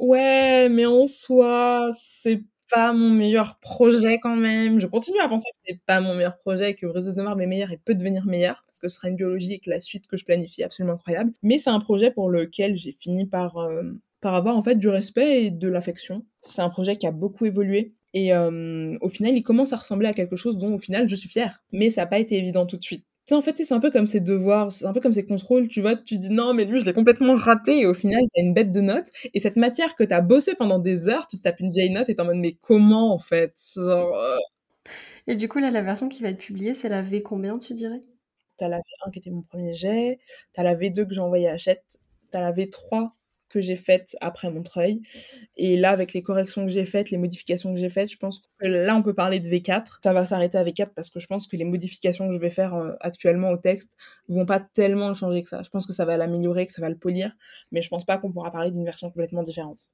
[0.01, 4.79] ouais, mais en soi, c'est pas mon meilleur projet quand même.
[4.79, 7.47] Je continue à penser que c'est pas mon meilleur projet, que Briseuse de Marbre est
[7.47, 10.07] meilleur et peut devenir meilleur, parce que ce sera une biologie et que la suite
[10.07, 11.33] que je planifie est absolument incroyable.
[11.43, 13.83] Mais c'est un projet pour lequel j'ai fini par, euh,
[14.21, 16.25] par avoir en fait du respect et de l'affection.
[16.41, 17.93] C'est un projet qui a beaucoup évolué.
[18.13, 21.15] Et euh, au final, il commence à ressembler à quelque chose dont au final je
[21.15, 21.63] suis fière.
[21.71, 23.91] Mais ça n'a pas été évident tout de suite sais, en fait, c'est un peu
[23.91, 26.65] comme ces devoirs, c'est un peu comme ces contrôles, tu vois, tu dis non, mais
[26.65, 29.57] lui, je l'ai complètement raté, et au final, t'as une bête de notes, et cette
[29.57, 32.25] matière que t'as bossé pendant des heures, tu tapes une vieille note et t'es en
[32.25, 33.55] mode, mais comment, en fait?
[33.77, 34.37] Euh.
[35.27, 37.73] Et du coup, là, la version qui va être publiée, c'est la V combien, tu
[37.73, 38.01] dirais?
[38.57, 40.19] T'as la V1 qui était mon premier jet,
[40.53, 41.99] t'as la V2 que j'ai envoyée à Hachette,
[42.31, 43.11] t'as la V3
[43.51, 45.01] que j'ai faites après Montreuil.
[45.57, 48.41] Et là, avec les corrections que j'ai faites, les modifications que j'ai faites, je pense
[48.59, 49.99] que là, on peut parler de V4.
[50.03, 52.49] Ça va s'arrêter à V4 parce que je pense que les modifications que je vais
[52.49, 53.91] faire euh, actuellement au texte
[54.29, 55.61] vont pas tellement le changer que ça.
[55.61, 57.31] Je pense que ça va l'améliorer, que ça va le polir,
[57.71, 59.91] mais je pense pas qu'on pourra parler d'une version complètement différente.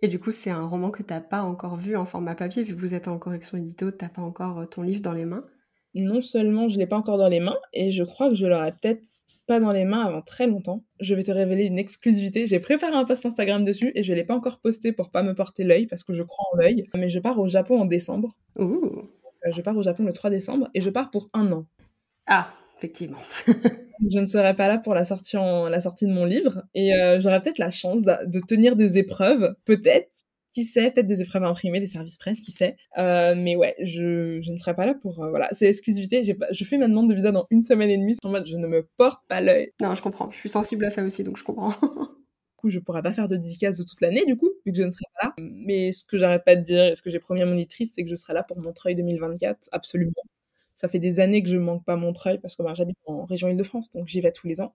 [0.00, 2.74] Et du coup, c'est un roman que t'as pas encore vu en format papier, vu
[2.74, 5.44] que vous êtes en correction édito, t'as pas encore euh, ton livre dans les mains?
[5.94, 8.72] Non seulement je l'ai pas encore dans les mains, et je crois que je l'aurai
[8.72, 9.02] peut-être
[9.48, 10.84] pas dans les mains avant très longtemps.
[11.00, 12.46] Je vais te révéler une exclusivité.
[12.46, 15.34] J'ai préparé un post Instagram dessus et je l'ai pas encore posté pour pas me
[15.34, 16.86] porter l'œil parce que je crois en l'œil.
[16.94, 18.36] Mais je pars au Japon en décembre.
[18.58, 19.08] Ouh.
[19.46, 21.66] Euh, je pars au Japon le 3 décembre et je pars pour un an.
[22.26, 23.18] Ah, effectivement.
[23.46, 27.18] je ne serai pas là pour la sortie, la sortie de mon livre et euh,
[27.18, 30.10] j'aurai peut-être la chance de tenir des épreuves, peut-être,
[30.50, 32.76] qui sait, peut-être des épreuves imprimées, des services presse, qui sait.
[32.96, 35.22] Euh, mais ouais, je, je, ne serai pas là pour...
[35.22, 36.22] Euh, voilà, c'est l'exclusivité.
[36.22, 38.16] Je fais ma demande de visa dans une semaine et demie.
[38.24, 39.72] En mode, je ne me porte pas l'œil.
[39.80, 40.30] Non, je comprends.
[40.30, 41.70] Je suis sensible à ça aussi, donc je comprends.
[41.80, 44.78] du coup, je pourrais pas faire de dédicace de toute l'année, du coup, vu que
[44.78, 45.34] je ne serai pas là.
[45.38, 47.92] Mais ce que j'arrête pas de dire, et ce que j'ai promis à mon éditrice,
[47.94, 50.12] c'est que je serai là pour Montreuil 2024, absolument.
[50.78, 53.48] Ça fait des années que je manque pas Montreuil parce que bah, j'habite en région
[53.48, 54.74] Île-de-France, donc j'y vais tous les ans.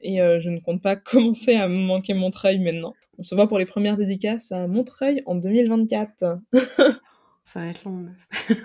[0.00, 2.94] Et euh, je ne compte pas commencer à me manquer Montreuil maintenant.
[3.16, 6.40] On se voit pour les premières dédicaces à Montreuil en 2024.
[7.44, 8.06] ça va être long.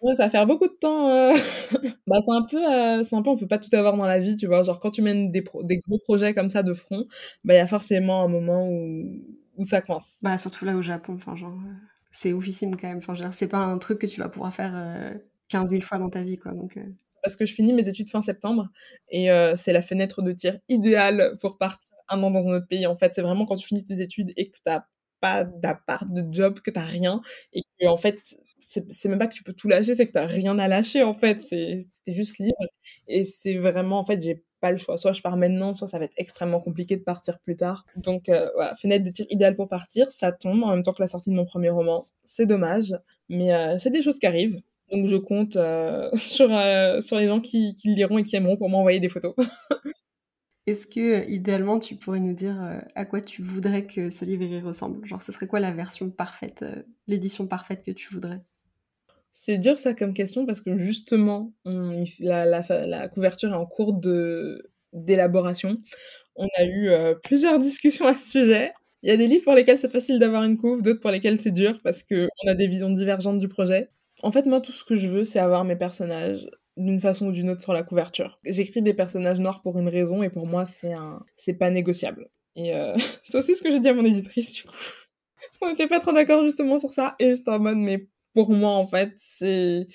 [0.00, 1.08] Ouais, ça va faire beaucoup de temps.
[1.08, 1.32] Euh.
[2.06, 4.18] bah, c'est un peu, euh, c'est un peu, on peut pas tout avoir dans la
[4.18, 4.62] vie, tu vois.
[4.62, 7.06] Genre, quand tu mènes des, des gros projets comme ça de front,
[7.42, 9.02] bah, il y a forcément un moment où,
[9.56, 10.18] où ça coince.
[10.22, 11.58] Bah, surtout là au Japon, enfin, genre,
[12.12, 12.98] c'est oufissime quand même.
[12.98, 14.74] Enfin, c'est pas un truc que tu vas pouvoir faire
[15.54, 16.38] 15 000 fois dans ta vie.
[16.44, 16.78] Donc,
[17.22, 18.68] Parce que je finis mes études fin septembre
[19.10, 22.86] et c'est la fenêtre de tir idéale pour partir un an dans un autre pays.
[22.86, 24.84] En fait, c'est vraiment quand tu finis tes études et que tu n'as
[25.20, 27.20] pas d'appart, de job, que tu n'as rien
[27.52, 28.18] et que, en fait,
[28.66, 31.02] c'est même pas que tu peux tout lâcher, c'est que tu n'as rien à lâcher,
[31.02, 31.40] en fait.
[31.42, 31.78] C'est
[32.08, 32.56] juste libre.
[33.08, 34.96] Et c'est vraiment, en fait, j'ai pas le choix.
[34.96, 37.84] Soit je pars maintenant, soit ça va être extrêmement compliqué de partir plus tard.
[37.96, 38.48] Donc euh,
[38.80, 41.34] fenêtre de tir idéale pour partir, ça tombe en même temps que la sortie de
[41.34, 42.06] mon premier roman.
[42.24, 42.94] C'est dommage,
[43.28, 44.58] mais euh, c'est des choses qui arrivent.
[44.90, 46.48] Donc je compte euh, sur,
[47.02, 49.34] sur les gens qui, qui le liront et qui aimeront pour m'envoyer des photos.
[50.66, 52.56] Est-ce que, idéalement, tu pourrais nous dire
[52.94, 55.06] à quoi tu voudrais que ce livre y ressemble?
[55.06, 56.64] Genre, ce serait quoi la version parfaite,
[57.06, 58.40] l'édition parfaite que tu voudrais?
[59.36, 65.82] C'est dur ça comme question parce que justement, la, couverture est en cours de d'élaboration.
[66.36, 68.72] On a eu euh, plusieurs discussions à ce sujet.
[69.02, 71.40] Il y a des livres pour lesquels c'est facile d'avoir une couve, d'autres pour lesquels
[71.40, 73.90] c'est dur parce qu'on a des visions divergentes du projet.
[74.22, 77.32] En fait, moi, tout ce que je veux, c'est avoir mes personnages d'une façon ou
[77.32, 78.38] d'une autre sur la couverture.
[78.44, 82.28] J'écris des personnages noirs pour une raison et pour moi, c'est un, c'est pas négociable.
[82.56, 84.72] Et euh, c'est aussi ce que j'ai dit à mon éditrice du coup.
[85.40, 88.50] Parce qu'on n'était pas trop d'accord justement sur ça et j'étais en mode mais pour
[88.50, 89.86] moi, en fait, c'est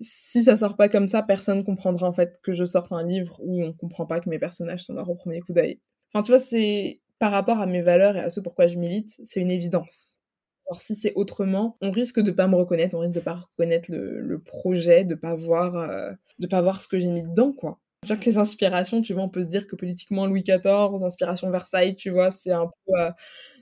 [0.00, 3.38] si ça sort pas comme ça, personne comprendra en fait que je sorte un livre
[3.42, 5.80] où on comprend pas que mes personnages sont noirs au premier coup d'œil.
[6.12, 9.10] Enfin, tu vois, c'est par rapport à mes valeurs et à ce pourquoi je milite,
[9.24, 10.20] c'est une évidence.
[10.68, 13.90] Alors si c'est autrement, on risque de pas me reconnaître, on risque de pas reconnaître
[13.92, 17.78] le, projet, de pas voir, euh, de pas voir ce que j'ai mis dedans, quoi.
[18.02, 21.50] Déjà que les inspirations, tu vois, on peut se dire que politiquement Louis XIV, inspiration
[21.50, 23.10] Versailles, tu vois, c'est un peu, euh,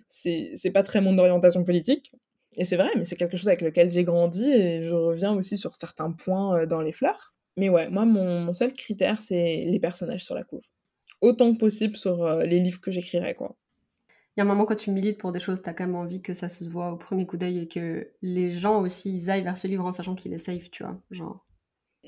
[0.08, 2.12] c'est pas très mon orientation politique.
[2.56, 5.58] Et c'est vrai, mais c'est quelque chose avec lequel j'ai grandi et je reviens aussi
[5.58, 7.34] sur certains points euh, dans les fleurs.
[7.56, 10.62] Mais ouais, moi, mon, seul critère, c'est les personnages sur la couve.
[11.20, 13.56] Autant que possible sur les livres que j'écrirai, quoi.
[14.36, 16.20] Il y a un moment quand tu milites pour des choses, t'as quand même envie
[16.20, 19.44] que ça se voit au premier coup d'œil et que les gens aussi ils aillent
[19.44, 21.00] vers ce livre en sachant qu'il est safe, tu vois.
[21.10, 21.44] Genre.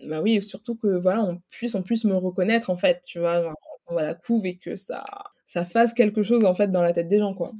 [0.08, 3.42] Bah oui, surtout que voilà, on puisse, on puisse me reconnaître en fait, tu vois,
[3.42, 3.54] genre,
[3.88, 5.04] on la couve et que ça,
[5.46, 7.52] ça fasse quelque chose en fait dans la tête des gens, quoi.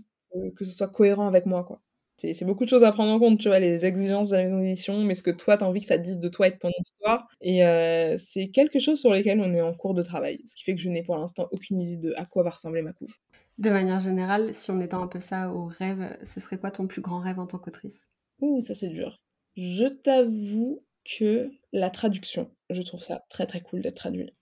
[0.57, 1.81] Que ce soit cohérent avec moi, quoi
[2.19, 4.61] c'est beaucoup de choses à prendre en compte, tu vois, les exigences de la maison
[4.61, 6.57] d'édition, mais ce que toi, tu as envie que ça dise de toi et de
[6.57, 7.29] ton histoire.
[7.43, 10.65] Et euh, c'est quelque chose sur lequel on est en cours de travail, ce qui
[10.65, 13.15] fait que je n'ai pour l'instant aucune idée de à quoi va ressembler ma couve.
[13.59, 16.87] De manière générale, si on étend un peu ça au rêve, ce serait quoi ton
[16.87, 18.09] plus grand rêve en tant qu'autrice?
[18.41, 19.17] Ouh, ça c'est dur.
[19.57, 20.85] Je t'avoue
[21.19, 24.35] que la traduction, je trouve ça très très cool d'être traduit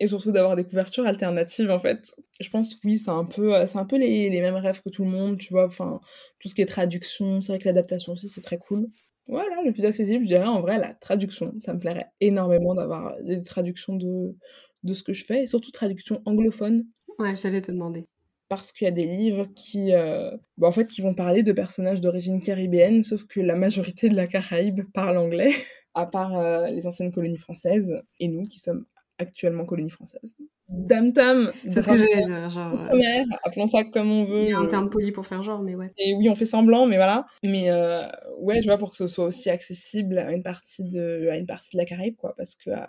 [0.00, 2.12] et surtout d'avoir des couvertures alternatives en fait.
[2.40, 4.90] Je pense que oui, c'est un peu, c'est un peu les, les, mêmes rêves que
[4.90, 6.00] tout le monde, tu vois, enfin,
[6.40, 8.86] tout ce qui est traduction, c'est vrai que l'adaptation aussi c'est très cool.
[9.28, 13.14] Voilà, le plus accessible, je dirais en vrai la traduction, ça me plairait énormément d'avoir
[13.22, 14.34] des traductions de,
[14.82, 16.84] de ce que je fais, et surtout traduction anglophone.
[17.20, 18.06] Ouais, j'allais te demander.
[18.52, 21.52] Parce qu'il y a des livres qui, euh, bah, en fait, qui vont parler de
[21.52, 25.52] personnages d'origine caribéenne, sauf que la majorité de la Caraïbe parle anglais,
[25.94, 28.84] à part euh, les anciennes colonies françaises, et nous qui sommes
[29.18, 30.36] actuellement colonie française.
[30.68, 31.50] Dame Tam.
[31.66, 32.74] C'est ce que j'allais dire, genre.
[32.74, 34.42] Euh, appelons ça comme on veut.
[34.42, 35.90] Il y a un terme poli pour faire genre, mais ouais.
[35.96, 37.24] Et oui, on fait semblant, mais voilà.
[37.42, 38.02] Mais euh,
[38.38, 41.46] ouais, je vois pour que ce soit aussi accessible à une partie de, à une
[41.46, 42.84] partie de la Caraïbe, quoi, parce que euh,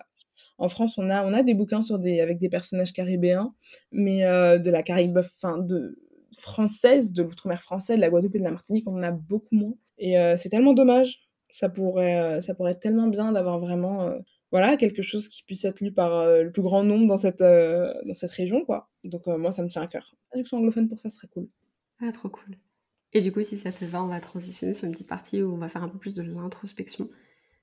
[0.58, 3.54] en France, on a, on a des bouquins avec des personnages caribéens,
[3.92, 6.00] mais de la Caraïbe, enfin de
[6.38, 9.56] française, de l'outre-mer français, de la Guadeloupe et de la Martinique, on en a beaucoup
[9.56, 9.74] moins.
[9.98, 11.20] Et c'est tellement dommage.
[11.50, 14.14] Ça pourrait, ça pourrait être tellement bien d'avoir vraiment
[14.54, 17.42] voilà, quelque chose qui puisse être lu par euh, le plus grand nombre dans cette,
[17.42, 18.88] euh, dans cette région, quoi.
[19.04, 20.16] Donc euh, moi, ça me tient à cœur.
[20.30, 21.50] Traduction anglophone pour ça serait cool.
[22.00, 22.56] Ah, trop cool.
[23.14, 25.56] Et du coup, si ça te va, on va transitionner sur une petite partie où
[25.56, 27.10] on va faire un peu plus de l'introspection.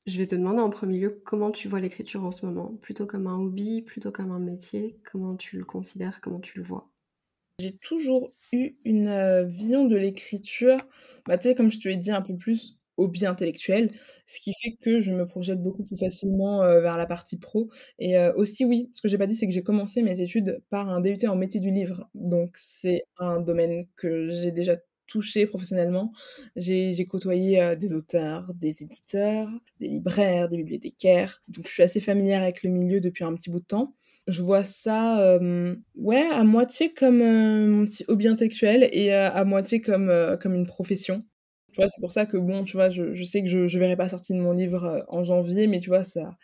[0.07, 2.75] Je vais te demander en premier lieu comment tu vois l'écriture en ce moment.
[2.81, 6.65] Plutôt comme un hobby, plutôt comme un métier Comment tu le considères Comment tu le
[6.65, 6.91] vois?
[7.59, 10.79] J'ai toujours eu une vision de l'écriture,
[11.27, 13.91] bah, comme je te l'ai dit un peu plus hobby intellectuel,
[14.27, 17.71] ce qui fait que je me projette beaucoup plus facilement euh, vers la partie pro.
[17.99, 20.63] Et euh, aussi, oui, ce que j'ai pas dit, c'est que j'ai commencé mes études
[20.71, 22.09] par un DUT en métier du livre.
[22.15, 24.77] Donc, c'est un domaine que j'ai déjà
[25.11, 26.13] touché professionnellement.
[26.57, 29.49] J'ai côtoyé euh, des auteurs, des éditeurs,
[29.81, 31.43] des libraires, des bibliothécaires.
[31.49, 33.95] Donc, je suis assez familière avec le milieu depuis un petit bout de temps
[34.27, 35.39] je vois ça
[35.97, 41.25] ouais à moitié comme mon petit hobby intellectuel et à moitié comme comme une profession
[41.73, 43.97] tu vois, c'est pour ça que, bon, tu vois, je, sais que je ne verrai
[43.97, 46.37] pas sortir de mon livre euh, en janvier, mais tu vois, ça,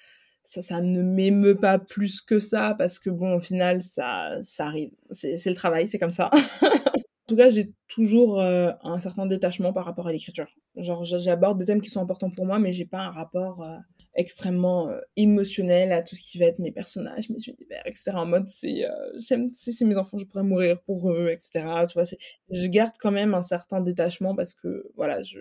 [0.44, 4.66] ça, ça ne m'émeut pas plus que ça, parce que, bon, au final, ça, ça
[4.66, 4.90] arrive.
[5.10, 6.30] C'est le travail, c'est comme ça.
[7.27, 10.47] en tout cas, j'ai toujours euh, un certain détachement par rapport à l'écriture.
[10.77, 13.79] Genre, j'aborde des thèmes qui sont importants pour moi, mais j'ai pas un rapport euh,
[14.14, 18.12] extrêmement euh, émotionnel à tout ce qui va être mes personnages, mes univers, etc.
[18.14, 18.85] En mode, c'est,
[19.18, 21.64] j'aime, si c'est mes enfants, je pourrais mourir pour eux, etc.
[21.89, 22.05] Tu vois,
[22.51, 25.41] je garde quand même un certain détachement parce que, voilà, je,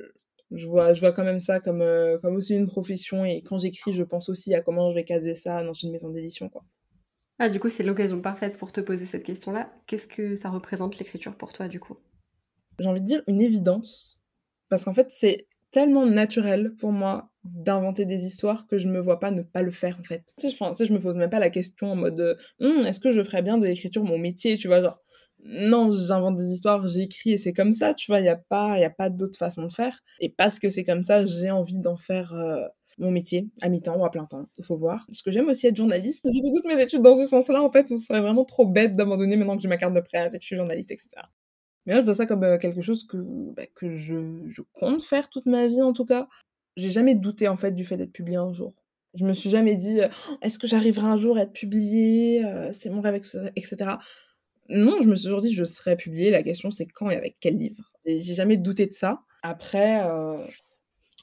[0.51, 1.83] Je vois, je vois quand même ça comme,
[2.21, 5.35] comme aussi une profession et quand j'écris, je pense aussi à comment je vais caser
[5.35, 6.63] ça dans une maison d'édition, quoi.
[7.37, 9.69] Ah, du coup, c'est l'occasion parfaite pour te poser cette question-là.
[9.87, 11.97] Qu'est-ce que ça représente l'écriture pour toi, du coup?
[12.79, 14.21] J'ai envie de dire une évidence.
[14.69, 19.19] Parce qu'en fait, c'est tellement naturel pour moi d'inventer des histoires que je me vois
[19.19, 20.23] pas ne pas le faire en fait.
[20.39, 23.11] Tu sais, je, je me pose même pas la question en mode hum, est-ce que
[23.11, 24.99] je ferais bien de l'écriture mon métier, tu vois, genre
[25.47, 28.79] non, j'invente des histoires, j'écris et c'est comme ça, tu vois, il y a pas
[28.79, 31.77] y a pas d'autre façon de faire et parce que c'est comme ça, j'ai envie
[31.77, 32.65] d'en faire euh,
[32.97, 35.05] mon métier à mi-temps ou à plein temps, il faut voir.
[35.11, 37.71] Ce que j'aime aussi être journaliste, j'ai fait toutes mes études dans ce sens-là en
[37.71, 40.37] fait, ce serait vraiment trop bête d'abandonner maintenant que j'ai ma carte de prêt que
[40.41, 41.09] je suis journaliste, etc.
[41.85, 43.17] Mais là, je vois ça comme euh, quelque chose que,
[43.55, 46.27] bah, que je, je, compte faire toute ma vie, en tout cas.
[46.77, 48.73] J'ai jamais douté, en fait, du fait d'être publié un jour.
[49.13, 50.07] Je me suis jamais dit, euh,
[50.41, 53.21] est-ce que j'arriverai un jour à être publié C'est mon rêve,
[53.55, 53.97] etc.
[54.69, 56.31] Non, je me suis toujours dit, je serai publié.
[56.31, 57.91] La question, c'est quand et avec quel livre.
[58.05, 59.21] Et j'ai jamais douté de ça.
[59.43, 60.01] Après,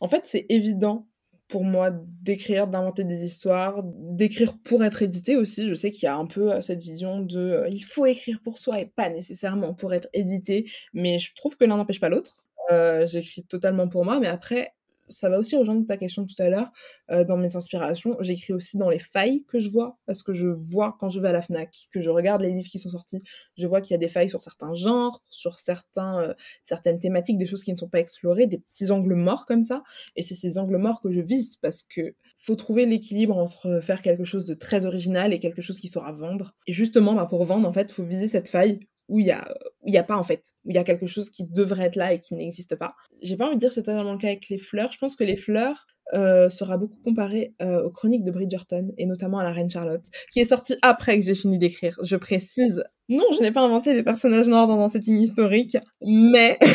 [0.00, 1.08] en fait, c'est évident
[1.52, 5.68] pour moi d'écrire, d'inventer des histoires, d'écrire pour être édité aussi.
[5.68, 8.40] Je sais qu'il y a un peu euh, cette vision de euh, il faut écrire
[8.42, 12.08] pour soi et pas nécessairement pour être édité, mais je trouve que l'un n'empêche pas
[12.08, 12.38] l'autre.
[12.70, 14.72] Euh, j'écris totalement pour moi, mais après,
[15.12, 16.70] ça va aussi rejoindre ta question tout à l'heure.
[17.10, 20.48] Euh, dans mes inspirations, j'écris aussi dans les failles que je vois, parce que je
[20.48, 23.18] vois quand je vais à la FNAC, que je regarde les livres qui sont sortis,
[23.56, 26.34] je vois qu'il y a des failles sur certains genres, sur certains, euh,
[26.64, 29.82] certaines thématiques, des choses qui ne sont pas explorées, des petits angles morts comme ça.
[30.16, 34.02] Et c'est ces angles morts que je vise, parce que faut trouver l'équilibre entre faire
[34.02, 36.54] quelque chose de très original et quelque chose qui saura vendre.
[36.66, 38.80] Et justement, pour vendre, en fait, faut viser cette faille
[39.12, 39.46] où il y a
[39.84, 40.42] il y a pas en fait.
[40.64, 42.94] Où il y a quelque chose qui devrait être là et qui n'existe pas.
[43.20, 44.90] J'ai pas envie de dire c'est totalement le cas avec les fleurs.
[44.90, 49.06] Je pense que les fleurs euh, sera beaucoup comparé euh, aux chroniques de Bridgerton et
[49.06, 51.96] notamment à la reine Charlotte qui est sortie après que j'ai fini d'écrire.
[52.02, 56.58] Je précise non je n'ai pas inventé les personnages noirs dans un setting historique mais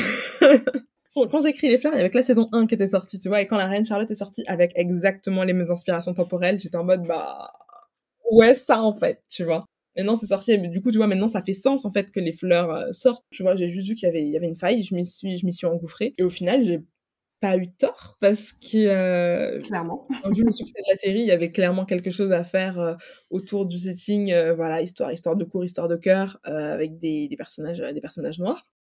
[1.26, 3.18] quand j'ai écrit les fleurs, il y avait que la saison 1 qui était sortie,
[3.20, 6.60] tu vois, et quand la reine Charlotte est sortie avec exactement les mêmes inspirations temporelles,
[6.60, 7.52] j'étais en mode, bah,
[8.32, 9.66] ouais, ça en fait, tu vois?
[9.98, 10.58] Maintenant, c'est sorti.
[10.58, 12.91] Mais du coup, tu vois, maintenant, ça fait sens, en fait, que les fleurs euh,
[12.91, 13.26] sortent.
[13.32, 14.84] Tu vois, j'ai juste vu qu'il y avait, il y avait une faille.
[14.84, 16.14] Je m'y suis, je m'y suis engouffrée.
[16.18, 16.82] Et au final, j'ai
[17.39, 21.32] pas eu tort parce que euh, clairement vu le succès de la série il y
[21.32, 22.95] avait clairement quelque chose à faire euh,
[23.30, 27.78] autour du setting voilà histoire histoire de cours histoire de cœur avec des, des, personnages
[27.78, 28.72] des personnages noirs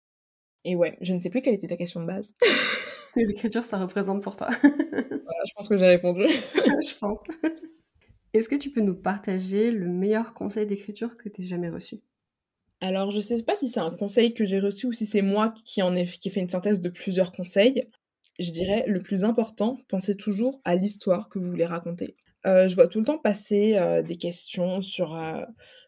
[0.64, 2.32] et ouais je ne sais plus quelle était ta question de base
[3.16, 7.18] l'écriture ça représente pour toi voilà, je pense que j'ai répondu je pense
[8.36, 12.00] est-ce que tu peux nous partager le meilleur conseil d'écriture que tu aies jamais reçu?
[12.80, 15.54] Alors, je sais pas si c'est un conseil que j'ai reçu ou si c'est moi
[15.64, 17.88] qui en ai fait une synthèse de plusieurs conseils.
[18.38, 22.16] Je dirais le plus important, pensez toujours à l'histoire que vous voulez raconter.
[22.46, 25.40] Euh, je vois tout le temps passer euh, des questions sur, euh,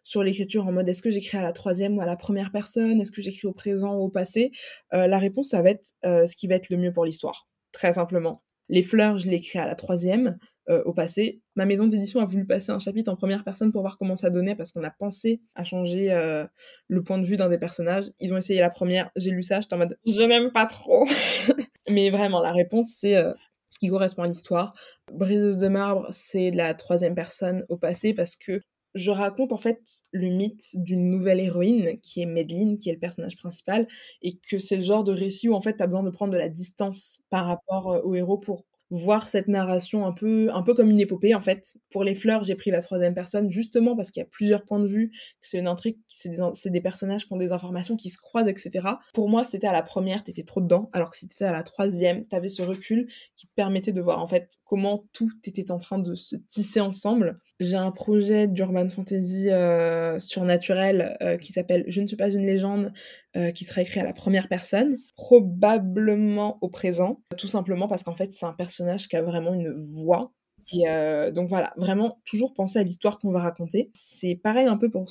[0.03, 3.01] sur l'écriture en mode est-ce que j'écris à la troisième ou à la première personne?
[3.01, 4.51] Est-ce que j'écris au présent ou au passé?
[4.91, 8.43] La réponse, ça va être ce qui va être le mieux pour l'histoire, très simplement.
[8.71, 10.39] Les fleurs, je l'écris à la troisième.
[10.71, 11.41] Euh, au passé.
[11.57, 14.29] Ma maison d'édition a voulu passer un chapitre en première personne pour voir comment ça
[14.29, 16.45] donnait parce qu'on a pensé à changer euh,
[16.89, 18.13] le point de vue d'un des personnages.
[18.21, 21.07] Ils ont essayé la première, j'ai lu ça, j'étais en mode je n'aime pas trop.
[21.89, 23.33] Mais vraiment, la réponse c'est euh,
[23.71, 24.75] ce qui correspond à l'histoire.
[25.11, 28.61] Briseuse de marbre, c'est la troisième personne au passé parce que
[28.95, 29.81] je raconte en fait
[30.13, 33.89] le mythe d'une nouvelle héroïne qui est Medline, qui est le personnage principal,
[34.21, 36.39] et que c'est le genre de récit où en fait t'as besoin de prendre de
[36.39, 40.91] la distance par rapport au héros pour voir cette narration un peu, un peu comme
[40.91, 41.77] une épopée en fait.
[41.91, 44.81] Pour les fleurs, j'ai pris la troisième personne justement parce qu'il y a plusieurs points
[44.81, 48.19] de vue, c'est une intrigue, c'est des, des, personnages qui ont des informations qui se
[48.19, 48.89] croisent, etc.
[49.13, 51.63] Pour moi, c'était à la première, t'étais trop dedans, alors que si t'étais à la
[51.63, 55.79] troisième, t'avais ce recul qui te permettait de voir en fait comment tout était en
[55.79, 57.39] train de se tisser ensemble.
[57.61, 62.47] J'ai un projet d'urban fantasy euh, surnaturel euh, qui s'appelle Je ne suis pas une
[62.47, 62.93] légende,
[63.37, 68.15] euh, qui sera écrit à la première personne, probablement au présent, tout simplement parce qu'en
[68.15, 70.33] fait c'est un personnage qui a vraiment une voix.
[70.71, 70.85] Et
[71.33, 73.91] donc voilà, vraiment toujours penser à l'histoire qu'on va raconter.
[73.95, 75.09] C'est pareil un peu pour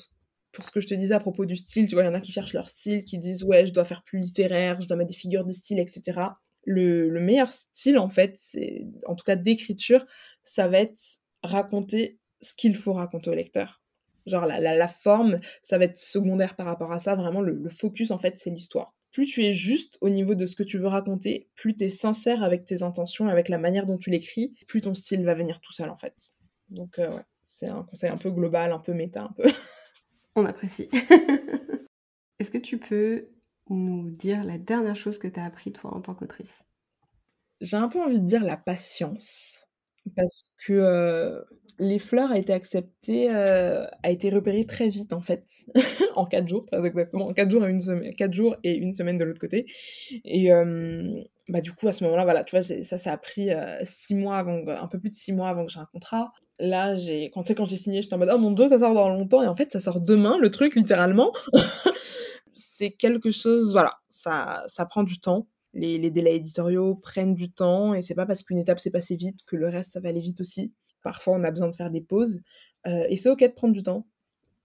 [0.52, 2.14] pour ce que je te disais à propos du style, tu vois, il y en
[2.14, 4.98] a qui cherchent leur style, qui disent ouais, je dois faire plus littéraire, je dois
[4.98, 6.20] mettre des figures de style, etc.
[6.64, 10.06] Le, le meilleur style, en fait, c'est, en tout cas d'écriture,
[10.44, 11.02] ça va être
[11.44, 13.82] raconter ce qu'il faut raconter au lecteur.
[14.26, 17.16] Genre la, la, forme, ça va être secondaire par rapport à ça.
[17.16, 18.94] Vraiment, le, focus, en fait, c'est l'histoire.
[19.12, 21.90] Plus tu es juste au niveau de ce que tu veux raconter, plus tu es
[21.90, 25.62] sincère avec tes intentions, avec la manière dont tu l'écris, plus ton style va venir
[25.62, 26.34] tout seul, en fait.
[26.70, 29.50] Donc, euh, ouais, c'est un conseil un peu global, un peu méta, un peu.
[30.36, 30.90] On apprécie.
[32.40, 33.30] Est-ce que tu peux
[33.70, 36.64] nous dire la dernière chose que tu as appris, toi, en tant qu'autrice?
[37.62, 39.68] J'ai un peu envie de dire la patience
[40.16, 41.44] parce que,
[41.80, 45.66] les fleurs a été accepté, a été repéré très vite en fait,
[46.16, 48.94] en 4 jours, très exactement, en 4 jours et 1 semaine 4 jours et 1
[48.94, 49.66] semaine de l'autre côté
[50.26, 50.50] et
[51.50, 53.50] bah, du coup à ce moment-là, voilà, tu vois, ça, ça a pris,
[53.84, 56.32] 6 mois avant un peu plus de 6 mois avant que j'ai un contrat.
[56.60, 58.80] Là, j'ai quand tu sais, quand j'ai signé, j'étais en mode: «Oh mon Dieu, ça
[58.80, 61.32] sort dans longtemps» et en fait, ça sort demain le truc littéralement.
[62.56, 65.48] C'est quelque chose, voilà, ça ça prend du temps.
[65.74, 69.16] Les les délais éditoriaux prennent du temps et c'est pas parce qu'une étape s'est passée
[69.16, 70.74] vite que le reste ça va aller vite aussi.
[71.08, 72.42] Parfois, on a besoin de faire des pauses,
[72.86, 74.06] heu et c'est OK de prendre du temps.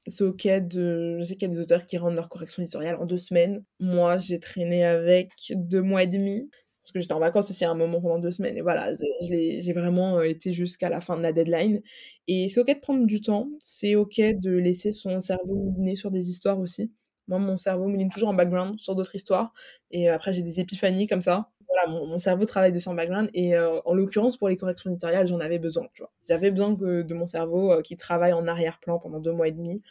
[0.08, 2.96] C'est OK de je sais qu'il y a des auteurs qui rendent leur correction éditoriale
[2.96, 3.64] en 2 semaines.
[3.80, 6.50] Moi, j'ai traîné avec 2 mois et demi
[6.82, 8.90] parce que j'étais en vacances aussi à un moment pendant 2 semaines et voilà,
[9.28, 11.80] j'ai vraiment, été jusqu'à la fin de la deadline
[12.28, 13.48] et c'est OK de prendre du temps.
[13.60, 16.92] C'est OK de laisser son cerveau mouliner sur des histoires aussi.
[17.28, 19.52] Moi, mon cerveau mouline toujours en background sur d'autres histoires
[19.92, 21.50] et après j'ai des épiphanies comme ça.
[21.72, 24.90] Voilà, mon mon cerveau travaille dessus en background et heu, en l'occurrence pour les corrections
[24.90, 26.12] éditoriales, j'en avais besoin, tu vois?
[26.28, 29.52] J'avais besoin que de mon cerveau, heu, qui travaille en arrière-plan pendant 2 mois et
[29.52, 29.82] demi.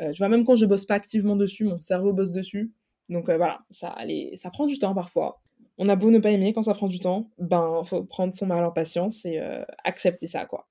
[0.00, 2.72] Heu, tu vois, même quand je bosse pas activement dessus, mon cerveau bosse dessus.
[3.08, 5.42] Donc voilà, ça allez ça prend du temps parfois.
[5.78, 8.46] On a beau ne pas aimer quand ça prend du temps, ben, faut prendre son
[8.46, 9.40] mal en patience et
[9.84, 10.68] accepter ça, quoi.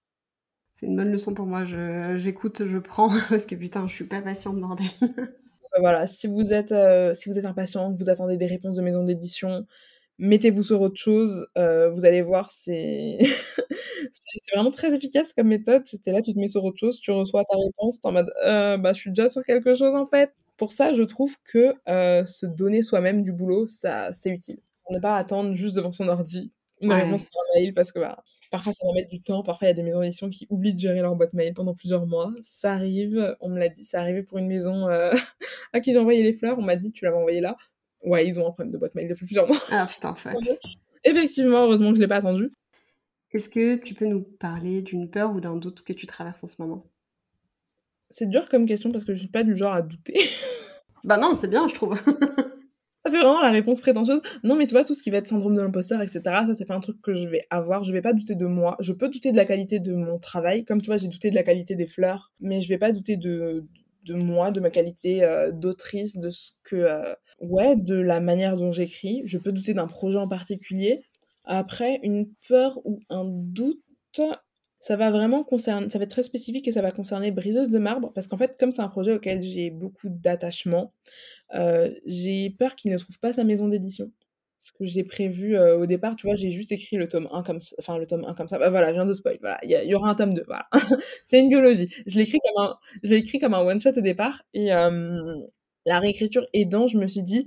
[0.76, 4.06] C'est une bonne leçon pour moi, je j'écoute, je prends parce que putain, je suis
[4.06, 4.88] pas patiente, bordel.
[5.80, 6.74] Voilà, si vous êtes,
[7.16, 9.66] si vous êtes impatient, que vous attendez des réponses de maisons d'édition,
[10.20, 13.20] mettez-vous sur autre chose, heu, vous allez voir, c'est
[14.54, 15.84] vraiment très efficace comme méthode.
[15.86, 18.10] Tu es là, tu te mets sur autre chose, tu reçois ta réponse, tu es
[18.10, 20.32] en mode: «Heu, bah, je suis déjà sur quelque chose, en fait».
[20.58, 24.60] Pour ça, je trouve que, heu, se donner soi-même du boulot, ça c'est utile.
[24.84, 26.52] Pour ne pas attendre juste devant son ordi
[26.82, 26.94] une Ouais.
[26.94, 29.72] réponse par mail parce que, bah, parfois ça va mettre du temps, parfois il y
[29.72, 32.32] a des maisons d'édition qui oublient de gérer leur boîte mail pendant plusieurs mois.
[32.42, 34.88] Ça arrive, on me l'a dit, c'est arrivé pour une maison,
[35.74, 37.58] à qui j'ai envoyé les fleurs, on m'a dit: «Tu l'avais envoyé là?»
[38.04, 39.58] Ouais, ils ont un problème de boîte mail depuis plusieurs mois.
[39.72, 40.36] Ah putain, fuck.
[41.04, 42.52] Effectivement, heureusement que je l'ai pas attendu.
[43.32, 46.48] Est-ce que tu peux nous parler d'une peur ou d'un doute que tu traverses en
[46.48, 46.86] ce moment?
[48.10, 50.14] C'est dur comme question parce que je suis pas du genre à douter.
[51.04, 51.96] Bah non, c'est bien, je trouve.
[53.06, 54.22] Ça fait vraiment la réponse prétentieuse.
[54.44, 56.54] Non, mais tu vois, tout ce qui va être syndrome de l'imposteur, et cetera, ça,
[56.54, 57.86] c'est pas un truc que je vais avoir.
[57.86, 58.76] Je vais pas douter de moi.
[58.82, 61.36] Je peux douter de la qualité de mon travail, comme tu vois, j'ai douté de
[61.36, 63.66] la qualité des fleurs, mais je vais pas douter de
[64.08, 68.58] de moi, de ma qualité, heu, d'autrice, de ce que, heu ouais, de la manière
[68.58, 69.22] dont j'écris.
[69.26, 71.04] Je peux douter d'un projet en particulier.
[71.46, 73.82] Après, une peur ou un doute,
[74.80, 77.80] ça va vraiment concern ça va être très spécifique et ça va concerner Briseuse de
[77.80, 80.94] marbre parce qu'en fait, comme c'est un projet auquel j'ai beaucoup d'attachement,
[81.56, 84.12] heu, j'ai peur qu'il ne trouve pas sa maison d'édition.
[84.62, 87.44] Ce que j'ai prévu, heu, au départ, tu vois, j'ai juste écrit le tome 1
[87.44, 88.58] comme ç enfin le tome 1 comme ça.
[88.58, 90.68] Bah voilà, je viens de spoil, voilà, il y aura un tome 2, voilà.
[91.26, 91.94] C'est une biologie.
[92.08, 92.40] Je l'ai écrit
[93.40, 94.68] comme un un one shot au départ et
[95.86, 97.46] la réécriture aidant, je me suis dit: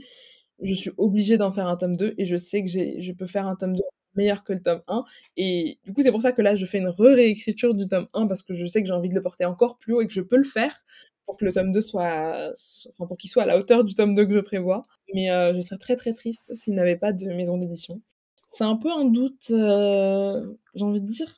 [0.62, 3.46] «Je suis obligée d'en faire un tome 2 et je sais que je peux faire
[3.48, 3.82] un tome 2
[4.14, 5.04] meilleur que le tome 1»
[5.36, 8.26] et du coup, c'est pour ça que là, je fais une re-réécriture du tome 1
[8.28, 10.12] parce que je sais que j'ai envie de le porter encore plus haut et que
[10.14, 10.84] je peux le faire
[11.30, 12.52] pour que le tome 2 soit
[12.90, 14.82] enfin pour qu'il soit à la hauteur du tome 2 que je prévois.
[15.14, 18.00] Mais heu, je serais très, très triste s'il n'avait pas de maison d'édition.
[18.48, 21.28] C'est un peu un doute, heu, j'ai envie de dire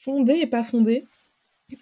[0.00, 1.04] fondé et pas fondé.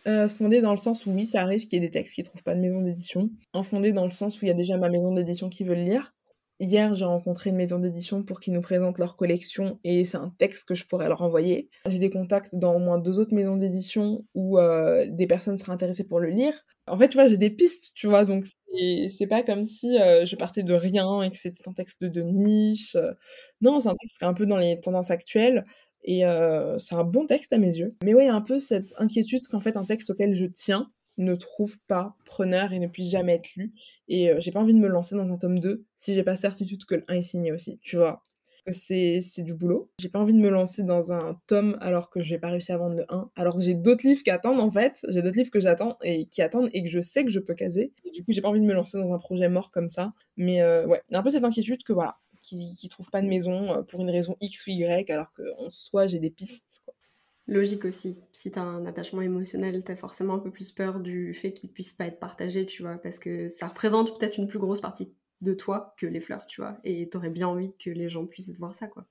[0.06, 2.22] Heu, fondé dans le sens où oui, ça arrive qu'il y ait des textes qui
[2.22, 3.30] trouvent pas de maison d'édition.
[3.54, 5.82] Infondé dans le sens où il y a déjà ma maison d'édition qui veut le
[5.82, 6.13] lire.
[6.60, 10.32] Hier, j'ai rencontré une maison d'édition pour qu'ils nous présentent leur collection et c'est un
[10.38, 11.68] texte que je pourrais leur envoyer.
[11.88, 15.72] J'ai des contacts dans au moins 2 autres maisons d'édition où, heu, des personnes seraient
[15.72, 16.64] intéressées pour le lire.
[16.86, 18.24] En fait, tu vois, j'ai des pistes, tu vois?
[18.24, 18.44] Donc
[19.08, 22.22] c'est pas comme si, heu, je partais de rien et que c'était un texte de
[22.22, 22.96] niche.
[23.60, 25.64] Non, c'est un texte qui est un peu dans les tendances actuelles
[26.04, 27.96] et heu, c'est un bon texte à mes yeux.
[28.04, 31.78] Mais ouais, un peu cette inquiétude qu'en fait un texte auquel je tiens ne trouve
[31.86, 33.72] pas preneur et ne puisse jamais être lu
[34.08, 36.36] et heu, j'ai pas envie de me lancer dans un tome 2 si j'ai pas
[36.36, 38.22] certitude que le 1 est signé aussi, tu vois?
[38.70, 39.90] C'est du boulot.
[40.00, 42.78] J'ai pas envie de me lancer dans un tome alors que j'ai pas réussi à
[42.78, 45.04] vendre le 1, alors que j'ai d'autres livres qui attendent en fait.
[45.10, 47.54] J'ai d'autres livres que j'attends et qui attendent et que je sais que je peux
[47.54, 50.14] caser du coup, j'ai pas envie de me lancer dans un projet mort comme ça.
[50.38, 53.60] Mais heu, ouais, un peu cette inquiétude que voilà, qu'il qu'il trouve pas de maison,
[53.80, 56.93] heu, pour une raison X ou Y alors qu'en soi, j'ai des pistes, quoi.
[57.46, 58.16] Logique aussi.
[58.32, 61.52] Si tu as un attachement émotionnel, tu as forcément un peu plus peur du fait
[61.52, 62.96] qu'il puisse pas être partagé, tu vois?
[62.96, 66.62] Parce que ça représente peut-être une plus grosse partie de toi que les fleurs, tu
[66.62, 66.78] vois?
[66.84, 69.06] Et tu aurais bien envie que les gens puissent voir ça, quoi.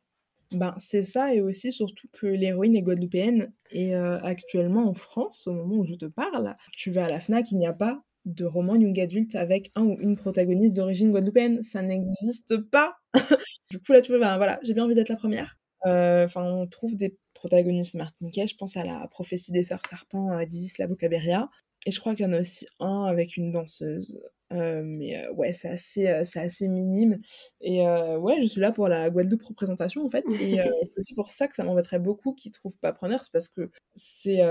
[0.52, 5.48] Ben, c'est ça et aussi surtout que l'héroïne est guadeloupéenne et heu, actuellement en France,
[5.48, 8.02] au moment où je te parle, tu vas à la Fnac, il n'y a pas
[8.26, 11.64] de roman young adulte avec un ou une protagoniste d'origine guadeloupéenne.
[11.64, 12.94] Ça n'existe pas!
[13.72, 15.58] Du coup, là, tu vois, ben, voilà, j'ai bien envie d'être la 1re.
[15.86, 20.38] Heu, enfin, on trouve des protagonistes martiniquais, je pense à la prophétie des sœurs serpents,
[20.40, 21.50] heu, d'Isis Labocaberia.
[21.86, 24.22] et je crois qu'il y en a aussi un avec une danseuse.
[24.54, 27.20] Euh, mais euh, ouais, c'est assez, euh, c'est assez minime.
[27.62, 30.24] Et ouais, je suis là pour la Guadeloupe représentation en fait.
[30.42, 33.22] Et c'est aussi pour ça que ça m'embêterait beaucoup qu'ils trouvent pas preneur.
[33.24, 34.42] C'est parce que c'est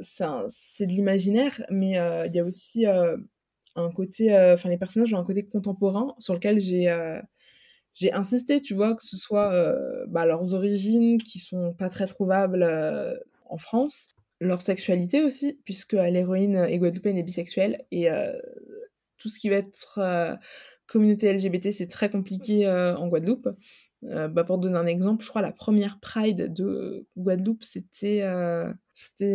[0.00, 1.90] c'est de l'imaginaire, mais
[2.26, 4.34] il y a aussi un côté.
[4.34, 6.88] Enfin, les personnages ont un côté contemporain sur lequel j'ai
[7.94, 9.74] j'ai insisté, tu vois, que ce soit
[10.08, 12.66] bah, leurs origines qui sont pas très trouvables
[13.46, 14.08] en France,
[14.40, 18.08] leur sexualité aussi, puisque l'héroïne est guadeloupéenne et bisexuelle, et
[19.18, 20.38] tout ce qui va être
[20.86, 23.48] communauté LGBT, c'est très compliqué en Guadeloupe.
[24.02, 28.22] bah, pour donner un exemple, je crois la première Pride de Guadeloupe, c'était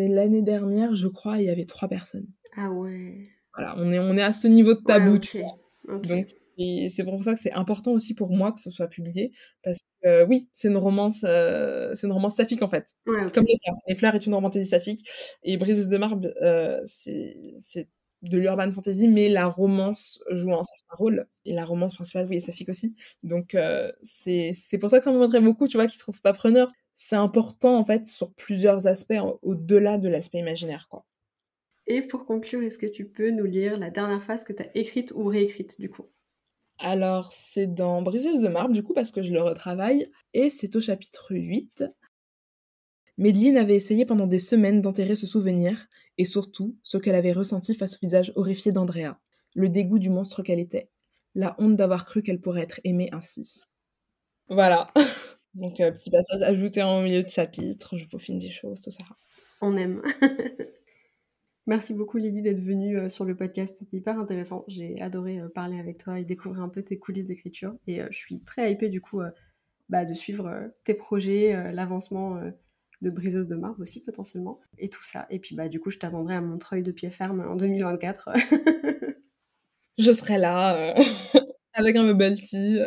[0.10, 2.28] l'année dernière, je crois, il y avait trois personnes.
[2.58, 3.30] Ah ouais.
[3.56, 5.20] Voilà, on est, on est à ce niveau de tabou.
[5.88, 6.26] Donc
[6.90, 9.32] c'est pour ça que c'est important aussi pour moi que ce soit publié,
[9.64, 12.96] parce que oui, c'est une romance, c'est une romance saphique en fait.
[13.06, 13.78] Comme les fleurs.
[13.88, 15.08] Les fleurs est une romance saphique,
[15.44, 16.28] et Briseuse de marbre,
[16.86, 17.88] c'est
[18.22, 21.28] de l'urban fantasy, mais la romance joue un certain rôle.
[21.44, 22.96] Et la romance principale, oui, est saphique aussi.
[23.22, 23.56] Donc,
[24.02, 26.72] c'est pour ça que ça me beaucoup, tu vois, qu'ils se trouvent pas preneur.
[26.96, 31.06] C'est important, en fait, sur plusieurs aspects, au-delà de l'aspect imaginaire, quoi.
[31.88, 34.72] Et pour conclure, est-ce que tu peux nous lire la dernière phrase que tu as
[34.74, 36.06] écrite ou réécrite, du coup?
[36.78, 40.76] Alors, c'est dans Briseuse de marbre, du coup, parce que je le retravaille, et c'est
[40.76, 41.86] au chapitre 8.
[43.18, 47.74] Médeline avait essayé pendant des semaines d'enterrer ce souvenir, et surtout ce qu'elle avait ressenti
[47.74, 49.20] face au visage horrifié d'Andrea,
[49.56, 50.90] le dégoût du monstre qu'elle était,
[51.34, 53.62] la honte d'avoir cru qu'elle pourrait être aimée ainsi.
[54.50, 54.92] Voilà.
[55.54, 59.06] Donc, euh, petit passage ajouté en milieu de chapitre, je peaufine des choses, tout ça.
[59.62, 60.02] On aime.
[61.68, 64.66] Merci beaucoup Lydie d'être venue euh, sur le podcast, c'était hyper intéressant.
[64.68, 67.76] J'ai adoré euh, parler avec toi et découvrir un peu tes coulisses d'écriture.
[67.88, 69.22] Et je suis très hypée du coup
[69.90, 72.40] bah, de suivre tes projets, l'avancement
[73.02, 75.26] de briseuse de marbre aussi potentiellement, et tout ça.
[75.30, 78.30] Et puis bah du coup, je t'attendrai à Montreuil de pied ferme en 2024.
[79.98, 81.04] je serai là euh,
[81.74, 82.82] avec un tea.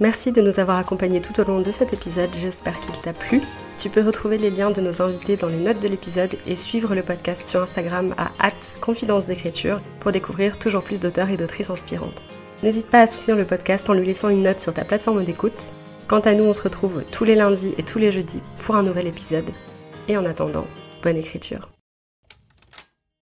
[0.00, 3.42] Merci de nous avoir accompagnés tout au long de cet épisode, j'espère qu'il t'a plu.
[3.80, 6.94] Tu peux retrouver les liens de nos invités dans les notes de l'épisode et suivre
[6.94, 8.50] le podcast sur Instagram à
[8.82, 12.26] confidence d'écriture pour découvrir toujours plus d'auteurs et d'autrices inspirantes.
[12.62, 15.70] N'hésite pas à soutenir le podcast en lui laissant une note sur ta plateforme d'écoute
[16.08, 18.82] Quant à nous, on se retrouve tous les lundis et tous les jeudis pour un
[18.82, 19.48] nouvel épisode.
[20.08, 20.66] Et en attendant,
[21.02, 21.70] bonne écriture.